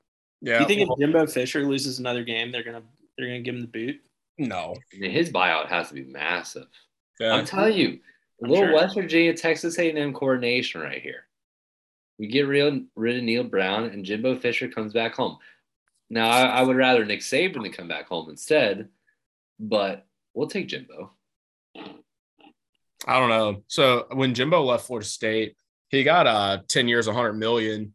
[0.41, 0.57] Yeah.
[0.57, 2.83] Do you think if Jimbo Fisher loses another game, they're gonna
[3.17, 4.01] they're gonna give him the boot?
[4.37, 4.75] No.
[4.93, 6.67] I mean, his buyout has to be massive.
[7.19, 7.33] Yeah.
[7.33, 7.99] I'm telling you,
[8.41, 8.75] a I'm little sure.
[8.75, 11.27] West Virginia, Texas A&M coordination right here.
[12.17, 15.37] We get real, rid of Neal Brown, and Jimbo Fisher comes back home.
[16.09, 18.89] Now, I, I would rather Nick Saban to come back home instead,
[19.59, 21.11] but we'll take Jimbo.
[23.07, 23.63] I don't know.
[23.67, 25.55] So when Jimbo left Florida State,
[25.89, 27.93] he got uh 10 years, 100 million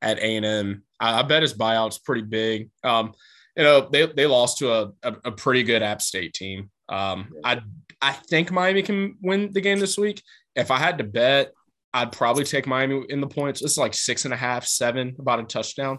[0.00, 0.82] at A&M.
[1.00, 2.70] I, I bet his buyout's pretty big.
[2.84, 3.14] Um,
[3.56, 6.70] you know, they, they lost to a, a, a pretty good App State team.
[6.88, 7.60] Um, I
[8.00, 10.22] I think Miami can win the game this week.
[10.54, 11.52] If I had to bet,
[11.94, 13.62] I'd probably take Miami in the points.
[13.62, 15.98] It's like six and a half, seven, about a touchdown.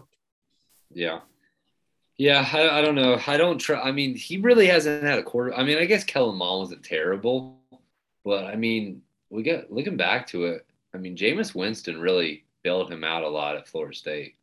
[0.92, 1.20] Yeah.
[2.16, 3.20] Yeah, I, I don't know.
[3.26, 3.80] I don't try.
[3.80, 5.52] I mean, he really hasn't had a quarter.
[5.54, 7.58] I mean, I guess Kellen Mond wasn't terrible,
[8.24, 10.66] but I mean, we get looking back to it.
[10.94, 14.36] I mean, Jameis Winston really bailed him out a lot at Florida State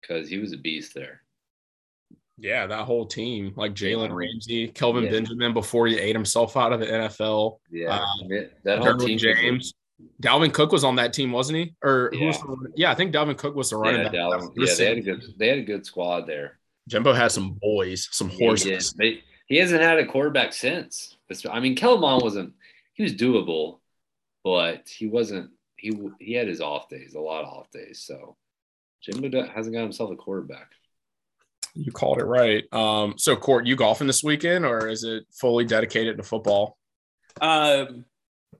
[0.00, 1.22] because he was a beast there.
[2.38, 5.10] Yeah, that whole team, like Jalen Ramsey, Kelvin Yeah.
[5.10, 7.58] Benjamin before he ate himself out of the NFL.
[7.70, 9.18] Yeah, Uh, that whole team.
[9.18, 9.74] James.
[10.20, 11.74] Dalvin Cook was on that team, wasn't he?
[11.82, 14.14] Or yeah, the, yeah I think Dalvin Cook was the running yeah, back.
[14.14, 16.58] Dalvin, yeah, they had a good they had a good squad there.
[16.88, 18.94] Jimbo has some boys, some horses.
[18.98, 21.16] Yeah, he, he hasn't had a quarterback since.
[21.48, 22.54] I mean, Kellen Mond wasn't
[22.94, 23.78] he was doable,
[24.44, 28.02] but he wasn't he he had his off days, a lot of off days.
[28.04, 28.36] So
[29.02, 30.70] Jimbo hasn't got himself a quarterback.
[31.74, 32.64] You called it right.
[32.72, 36.76] Um, so Court, you golfing this weekend, or is it fully dedicated to football?
[37.40, 38.04] Um,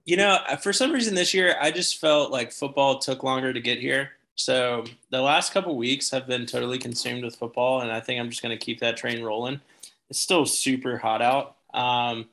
[0.05, 3.61] you know, for some reason this year, I just felt like football took longer to
[3.61, 4.11] get here.
[4.35, 8.29] So the last couple weeks have been totally consumed with football, and I think I'm
[8.29, 9.61] just going to keep that train rolling.
[10.09, 12.27] It's still super hot out, um,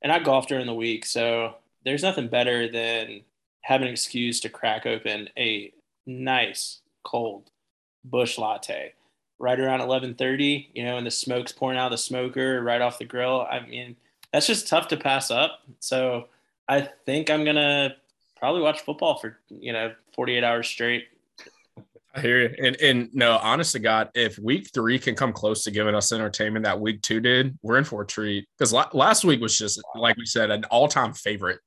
[0.00, 3.22] and I golf during the week, so there's nothing better than
[3.62, 5.72] having an excuse to crack open a
[6.06, 7.50] nice cold
[8.04, 8.94] Busch Latte
[9.40, 10.70] right around 11:30.
[10.74, 13.46] You know, and the smoke's pouring out of the smoker right off the grill.
[13.50, 13.96] I mean,
[14.32, 15.60] that's just tough to pass up.
[15.80, 16.28] So
[16.68, 17.96] I think I'm gonna
[18.36, 21.08] probably watch football for you know 48 hours straight.
[22.14, 22.54] I hear you.
[22.62, 26.12] And and no, honest to God, if week three can come close to giving us
[26.12, 28.46] entertainment that week two did, we're in for a treat.
[28.56, 31.60] Because la- last week was just like we said, an all time favorite.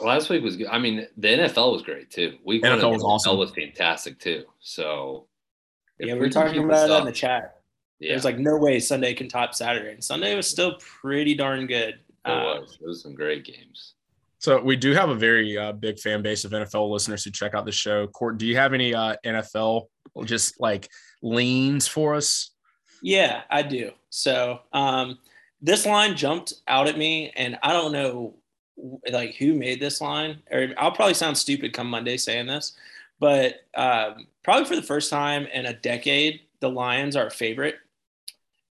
[0.00, 0.66] Last week was good.
[0.68, 2.38] I mean, the NFL was great too.
[2.44, 3.36] Week NFL one was awesome.
[3.36, 4.44] was fantastic too.
[4.60, 5.26] So
[5.98, 7.60] yeah, we were talking about it in the chat.
[7.98, 8.12] Yeah.
[8.12, 12.00] There's like no way Sunday can top Saturday, and Sunday was still pretty darn good.
[12.26, 12.78] It um, was.
[12.80, 13.94] It was some great games.
[14.38, 17.54] So we do have a very uh, big fan base of NFL listeners who check
[17.54, 18.08] out the show.
[18.08, 19.86] Court, do you have any uh, NFL
[20.24, 20.88] just like
[21.22, 22.50] leans for us?
[23.02, 23.92] Yeah, I do.
[24.10, 25.20] So um,
[25.60, 28.34] this line jumped out at me, and I don't know
[29.12, 30.42] like who made this line.
[30.50, 32.72] Or I'll probably sound stupid come Monday saying this,
[33.20, 37.76] but um, probably for the first time in a decade, the Lions are a favorite.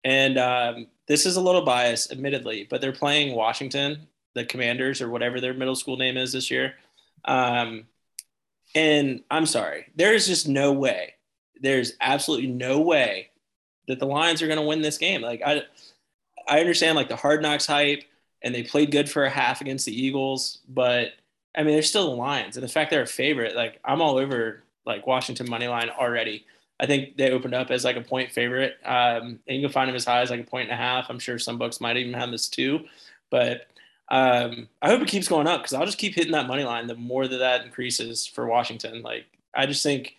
[0.03, 5.09] And um, this is a little biased, admittedly, but they're playing Washington, the Commanders, or
[5.09, 6.75] whatever their middle school name is this year.
[7.25, 7.87] Um,
[8.75, 11.15] and I'm sorry, there is just no way.
[11.59, 13.31] There's absolutely no way
[13.87, 15.21] that the Lions are going to win this game.
[15.21, 15.63] Like I,
[16.47, 18.03] I understand like the hard knocks hype,
[18.41, 21.13] and they played good for a half against the Eagles, but
[21.55, 24.17] I mean they're still the Lions, and the fact they're a favorite, like I'm all
[24.17, 26.45] over like Washington money line already.
[26.79, 28.77] I think they opened up as like a point favorite.
[28.85, 31.09] Um, and you can find them as high as like a point and a half.
[31.09, 32.85] I'm sure some books might even have this too,
[33.29, 33.67] but
[34.09, 36.87] um, I hope it keeps going up because I'll just keep hitting that money line.
[36.87, 40.15] The more that that increases for Washington, like I just think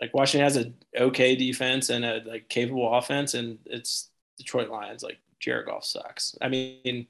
[0.00, 0.72] like Washington has a
[1.02, 5.02] okay defense and a like capable offense, and it's Detroit Lions.
[5.02, 6.36] Like Jared Goff sucks.
[6.42, 7.06] I mean,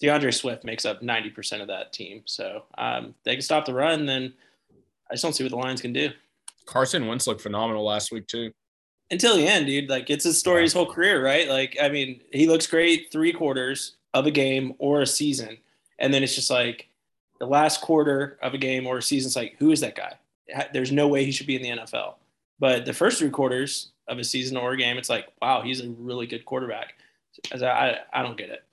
[0.00, 2.22] D'Andre Swift makes up 90% of that team.
[2.24, 4.34] So um, they can stop the run, then
[5.12, 6.08] I just don't see what the Lions can do.
[6.64, 8.50] Carson Wentz looked phenomenal last week too.
[9.10, 9.90] Until the end, dude.
[9.90, 11.50] Like it's his story his whole career, right?
[11.50, 15.58] Like, I mean, he looks great three quarters of a game or a season.
[15.98, 16.88] And then it's just like
[17.40, 20.14] the last quarter of a game or a season, it's like, who is that guy?
[20.72, 22.14] There's no way he should be in the NFL.
[22.58, 25.82] But the first three quarters of a season or a game, it's like, wow, he's
[25.82, 26.94] a really good quarterback.
[27.50, 28.64] As I, I don't get it.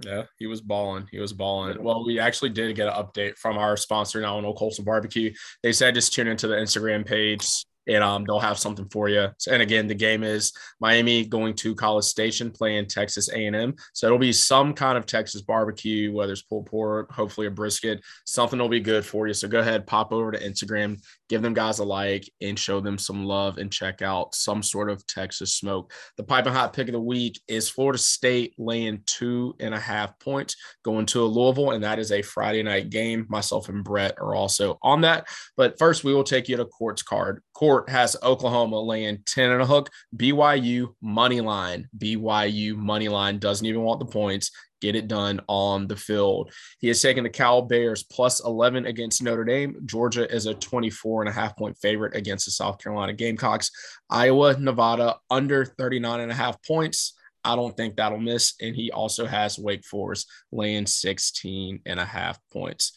[0.00, 1.06] Yeah, he was balling.
[1.10, 1.82] He was balling.
[1.82, 5.32] Well, we actually did get an update from our sponsor now on Old Colson Barbecue.
[5.62, 7.46] They said just tune into the Instagram page
[7.86, 9.28] and um, they'll have something for you.
[9.50, 13.74] And again, the game is Miami going to College Station playing Texas A&M.
[13.92, 18.00] So it'll be some kind of Texas barbecue, whether it's pulled pork, hopefully a brisket,
[18.24, 19.34] something will be good for you.
[19.34, 22.98] So go ahead, pop over to Instagram, give them guys a like, and show them
[22.98, 25.90] some love, and check out some sort of Texas smoke.
[26.18, 30.18] The piping hot pick of the week is Florida State laying two and a half
[30.20, 33.24] points going to a Louisville, and that is a Friday night game.
[33.30, 35.26] Myself and Brett are also on that.
[35.56, 37.42] But first, we will take you to Court's card.
[37.54, 39.88] Court has Oklahoma laying 10 and a hook.
[40.14, 41.88] BYU money line.
[41.96, 44.50] BYU money line doesn't even want the points.
[44.82, 46.52] Get it done on the field.
[46.80, 49.76] He has taken the Cal Bears plus 11 against Notre Dame.
[49.86, 53.70] Georgia is a 24 and a half point favorite against the South Carolina Gamecocks.
[54.10, 57.14] Iowa, Nevada under 39 and a half points.
[57.44, 58.54] I don't think that'll miss.
[58.60, 62.92] And he also has Wake Forest laying 16 and a half points.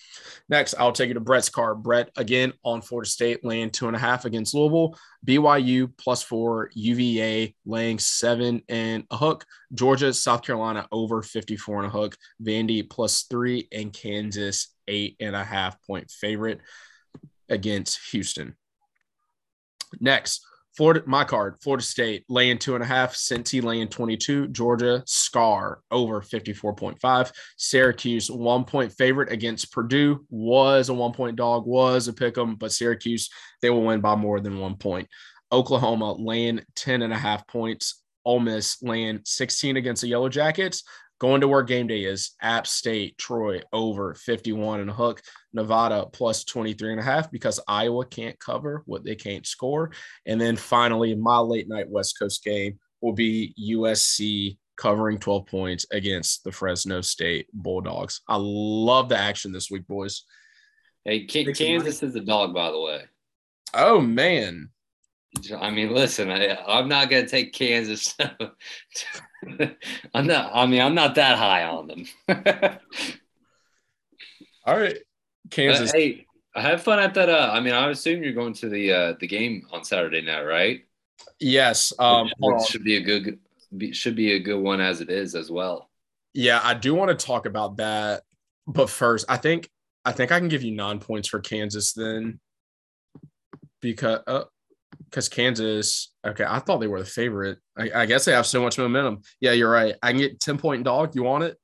[0.50, 1.82] Next, I'll take you to Brett's card.
[1.82, 4.98] Brett, again, on Florida State laying two and a half against Louisville.
[5.26, 9.46] BYU plus four, UVA laying seven and a hook.
[9.74, 12.16] Georgia, South Carolina over 54 and a hook.
[12.41, 16.60] Vandy plus three, and Kansas eight and a half point favorite
[17.50, 18.56] against Houston.
[20.00, 25.03] Next, Florida, my card, Florida State laying two and a half, Cincy laying 22, Georgia,
[25.05, 32.07] Scar over 54.5, Syracuse one point favorite against Purdue, was a one point dog, was
[32.07, 33.30] a pick 'em, but Syracuse,
[33.61, 35.07] they will win by more than one point.
[35.51, 40.84] Oklahoma laying 10 and a half points Ole Miss laying 16 against the Yellow Jackets.
[41.20, 45.22] Going to where game day is App State, Troy over 51 and a hook,
[45.53, 49.91] Nevada plus 23 and a half because Iowa can't cover what they can't score.
[50.26, 55.86] And then finally, my late night West Coast game will be USC covering 12 points
[55.91, 58.22] against the Fresno State Bulldogs.
[58.28, 60.24] I love the action this week, boys.
[61.05, 63.03] Hey, Kansas is a dog, by the way.
[63.74, 64.70] Oh, man.
[65.59, 68.16] I mean, listen, I, I'm not going to take Kansas.
[70.14, 70.52] I'm not.
[70.54, 72.06] I mean, I'm not that high on them.
[74.66, 74.98] All right,
[75.52, 75.91] Kansas.
[75.91, 76.26] Uh, hey,
[76.56, 77.30] have fun at that.
[77.30, 80.43] Uh, I mean, I assume you're going to the uh, the game on Saturday night,
[80.43, 80.86] right?
[81.39, 81.93] Yes.
[82.00, 83.39] Um, it should be a good
[83.91, 85.89] should be a good one as it is as well.
[86.34, 88.24] Yeah, I do want to talk about that,
[88.68, 89.70] but first, I think
[90.04, 92.39] I think I can give you nine points for Kansas then,
[93.82, 94.43] because uh,
[95.16, 96.13] because Kansas.
[96.28, 97.59] Okay, I thought they were the favorite.
[97.78, 99.22] I, I, guess they have so much momentum.
[99.39, 99.95] Yeah, you're right.
[100.03, 101.16] I can get ten point dog.
[101.16, 101.57] You want it?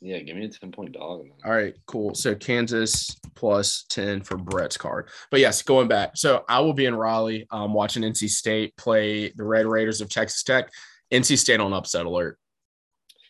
[0.00, 1.26] Yeah, give me a ten point dog.
[1.44, 2.14] All right, cool.
[2.14, 5.08] So Kansas plus ten for Brett's card.
[5.32, 6.12] But yes, going back.
[6.14, 10.08] So I will be in Raleigh, um, watching NC State play the Red Raiders of
[10.08, 10.70] Texas Tech.
[11.12, 12.38] NC State on upset alert.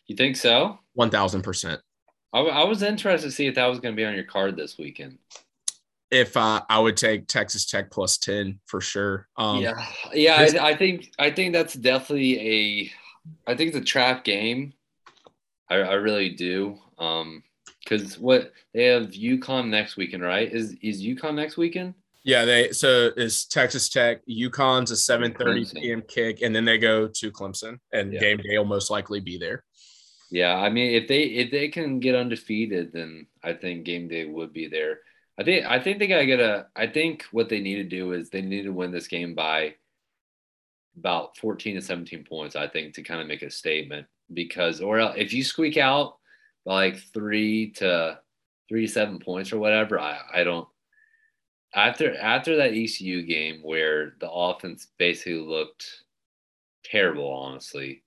[0.05, 0.77] You think so?
[0.93, 1.81] One thousand percent.
[2.31, 4.79] I was interested to see if that was going to be on your card this
[4.79, 5.19] weekend
[6.13, 9.27] if uh, I would take Texas Tech plus ten for sure.
[9.35, 12.91] Um, yeah, yeah, I, I, think I think that's definitely a,
[13.51, 14.73] I think it's a trap game.
[15.69, 16.77] I, I really do.
[16.99, 17.43] Um,
[17.83, 20.51] because what they have UConn next weekend, right?
[20.51, 21.95] Is is UConn next weekend?
[22.23, 24.25] Yeah, they so is Texas Tech.
[24.27, 26.01] UConn's a seven thirty p.m.
[26.07, 28.19] kick, and then they go to Clemson, and yeah.
[28.19, 29.63] game day will most likely be there.
[30.31, 34.25] Yeah, I mean, if they if they can get undefeated, then I think game day
[34.25, 34.99] would be there.
[35.39, 36.67] I think I think they gotta get a.
[36.75, 39.75] I think what they need to do is they need to win this game by
[40.97, 42.55] about 14 to 17 points.
[42.55, 46.17] I think to kind of make a statement because, or if you squeak out
[46.65, 48.19] by like three to
[48.69, 50.67] three seven points or whatever, I I don't.
[51.75, 55.87] After after that ECU game where the offense basically looked
[56.83, 58.03] terrible, honestly,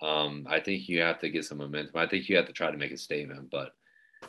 [0.00, 1.96] um, I think you have to get some momentum.
[1.96, 3.72] I think you have to try to make a statement, but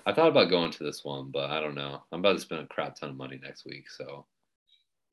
[0.06, 2.02] I thought about going to this one, but I don't know.
[2.12, 4.26] I'm about to spend a crap ton of money next week, so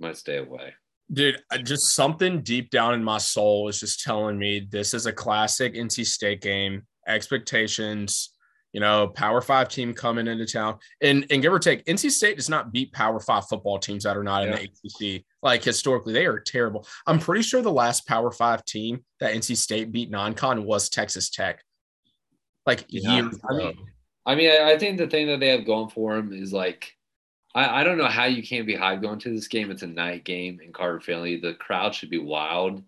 [0.01, 0.75] I might stay away.
[1.13, 5.13] Dude, just something deep down in my soul is just telling me this is a
[5.13, 6.83] classic NC State game.
[7.07, 8.35] Expectations,
[8.73, 12.37] you know, Power Five team coming into town, and and give or take, NC State
[12.37, 14.57] does not beat Power Five football teams that are not yeah.
[14.57, 14.69] in
[15.01, 15.25] the ACC.
[15.43, 16.87] Like historically, they are terrible.
[17.07, 21.31] I'm pretty sure the last Power Five team that NC State beat non-con was Texas
[21.31, 21.63] Tech.
[22.67, 23.15] Like yeah.
[23.15, 23.79] years I mean,
[24.29, 26.95] I mean, I, I think the thing that they have going for them is like,
[27.55, 29.71] I, I don't know how you can't be hyped going to this game.
[29.71, 31.41] It's a night game in Carter Finley.
[31.41, 32.83] The crowd should be wild.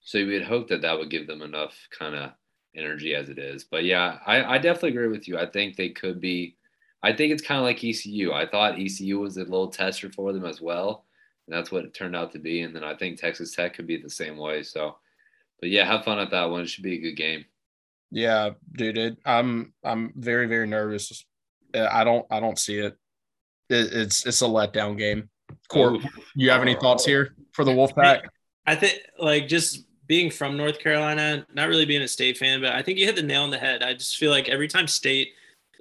[0.00, 2.30] So you would hope that that would give them enough kind of
[2.74, 3.62] energy as it is.
[3.64, 5.38] But yeah, I, I definitely agree with you.
[5.38, 6.56] I think they could be.
[7.02, 8.32] I think it's kind of like ECU.
[8.32, 11.04] I thought ECU was a little tester for them as well,
[11.46, 12.62] and that's what it turned out to be.
[12.62, 14.62] And then I think Texas Tech could be the same way.
[14.62, 14.96] So,
[15.60, 16.62] but yeah, have fun at that one.
[16.62, 17.44] It should be a good game.
[18.10, 21.24] Yeah, dude, it, I'm I'm very very nervous.
[21.74, 22.96] Uh, I don't I don't see it.
[23.68, 25.28] it it's it's a letdown game.
[25.68, 26.00] Court,
[26.34, 28.22] you have any thoughts here for the Wolfpack?
[28.66, 32.72] I think like just being from North Carolina, not really being a state fan, but
[32.72, 33.82] I think you hit the nail on the head.
[33.82, 35.28] I just feel like every time state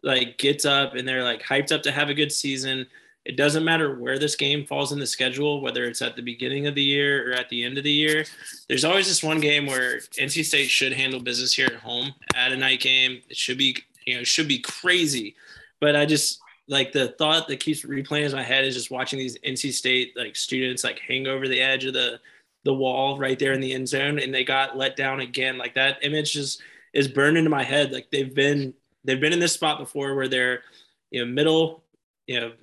[0.03, 2.85] like gets up and they're like hyped up to have a good season,
[3.29, 6.65] it doesn't matter where this game falls in the schedule, whether it's at the beginning
[6.65, 8.25] of the year or at the end of the year.
[8.67, 12.51] There's always this one game where NC State should handle business here at home at
[12.51, 13.21] a night game.
[13.29, 13.77] It should be,
[14.07, 15.35] you know, should be crazy.
[15.79, 19.19] But I just like the thought that keeps replaying in my head is just watching
[19.19, 22.19] these NC State like students like hang over the edge of the
[22.63, 25.59] the wall right there in the end zone and they got let down again.
[25.59, 26.63] Like that image just
[26.95, 27.91] is burned into my head.
[27.91, 28.73] Like they've been
[29.03, 30.63] they've been in this spot before where they're
[31.11, 31.83] you know middle
[32.25, 32.53] you know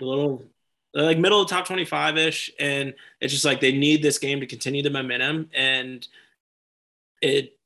[0.00, 0.44] a little
[0.94, 2.50] like middle of top 25 ish.
[2.58, 5.50] And it's just like they need this game to continue the momentum.
[5.54, 6.06] And
[7.20, 7.58] it,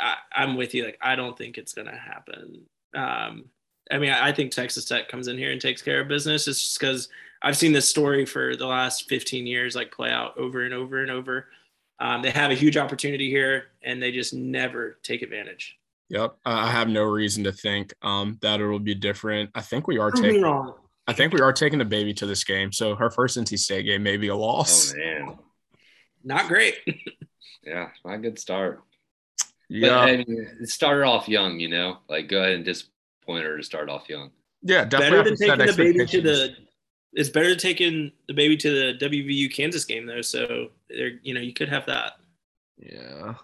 [0.00, 0.84] I, am with you.
[0.84, 2.62] Like, I don't think it's going to happen.
[2.94, 3.46] Um,
[3.90, 6.48] I mean, I think Texas Tech comes in here and takes care of business.
[6.48, 7.08] It's just because
[7.42, 11.02] I've seen this story for the last 15 years, like play out over and over
[11.02, 11.48] and over.
[12.00, 15.78] Um, they have a huge opportunity here and they just never take advantage.
[16.10, 16.36] Yep.
[16.44, 19.50] I have no reason to think um, that it will be different.
[19.54, 20.42] I think we are taking.
[20.42, 20.74] Wrong.
[21.06, 22.72] I think we are taking the baby to this game.
[22.72, 24.94] So her first NC State game may be a oh, loss.
[24.94, 25.38] Oh man,
[26.22, 26.76] not great.
[27.64, 28.82] yeah, not a good start.
[29.68, 31.60] Yeah, but, I mean, it started off young.
[31.60, 34.30] You know, like go ahead and disappoint her to start off young.
[34.62, 35.36] Yeah, definitely.
[35.46, 36.56] Better than taking the baby to the.
[37.12, 40.22] It's better than taking the baby to the WVU Kansas game though.
[40.22, 42.14] So there, you know, you could have that.
[42.78, 43.34] Yeah.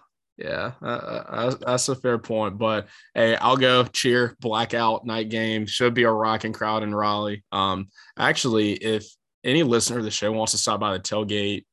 [0.41, 2.57] Yeah, uh, uh, that's a fair point.
[2.57, 5.67] But hey, I'll go cheer blackout night game.
[5.67, 7.43] Should be a rocking crowd in Raleigh.
[7.51, 9.05] Um, actually, if
[9.43, 11.65] any listener of the show wants to stop by the tailgate,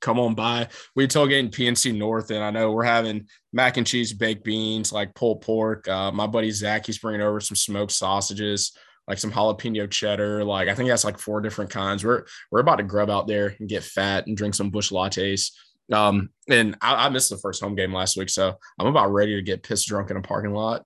[0.00, 0.68] come on by.
[0.94, 4.92] We tailgate in PNC North, and I know we're having mac and cheese, baked beans,
[4.92, 5.88] like pulled pork.
[5.88, 8.70] Uh, my buddy Zach, he's bringing over some smoked sausages,
[9.08, 10.44] like some jalapeno cheddar.
[10.44, 12.04] Like I think that's like four different kinds.
[12.04, 15.50] We're we're about to grub out there and get fat and drink some Busch Lattes.
[15.92, 19.34] Um, and I, I, missed the first home game last week, so I'm about ready
[19.36, 20.84] to get pissed drunk in a parking lot.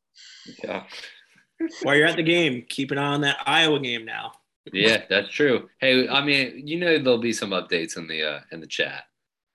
[0.62, 0.84] Yeah.
[1.82, 4.32] While you're at the game, keep an eye on that Iowa game now.
[4.72, 5.68] Yeah, that's true.
[5.80, 9.04] Hey, I mean, you know, there'll be some updates in the uh, in the chat.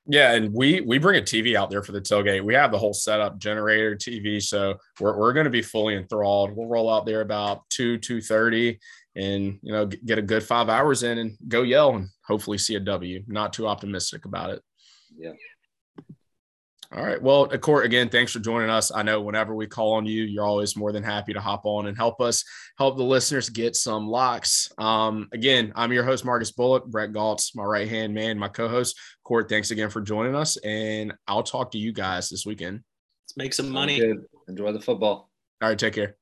[0.05, 2.43] Yeah, and we we bring a TV out there for the tailgate.
[2.43, 6.55] We have the whole setup, generator, TV, so we're we're going to be fully enthralled.
[6.55, 8.79] We'll roll out there about two two thirty,
[9.15, 12.75] and you know get a good five hours in and go yell and hopefully see
[12.75, 13.23] a W.
[13.27, 14.61] Not too optimistic about it.
[15.17, 15.31] Yeah.
[16.95, 17.21] All right.
[17.21, 18.93] Well, Court, again, thanks for joining us.
[18.95, 21.87] I know whenever we call on you, you're always more than happy to hop on
[21.87, 22.45] and help us
[22.77, 24.71] help the listeners get some locks.
[24.77, 28.69] Um, again, I'm your host, Marcus Bullock, Brett Galtz, my right hand man, my co
[28.69, 28.97] host.
[29.25, 30.55] Court, thanks again for joining us.
[30.57, 32.83] And I'll talk to you guys this weekend.
[33.25, 34.01] Let's make some money.
[34.47, 35.29] Enjoy the football.
[35.61, 35.77] All right.
[35.77, 36.15] Take care.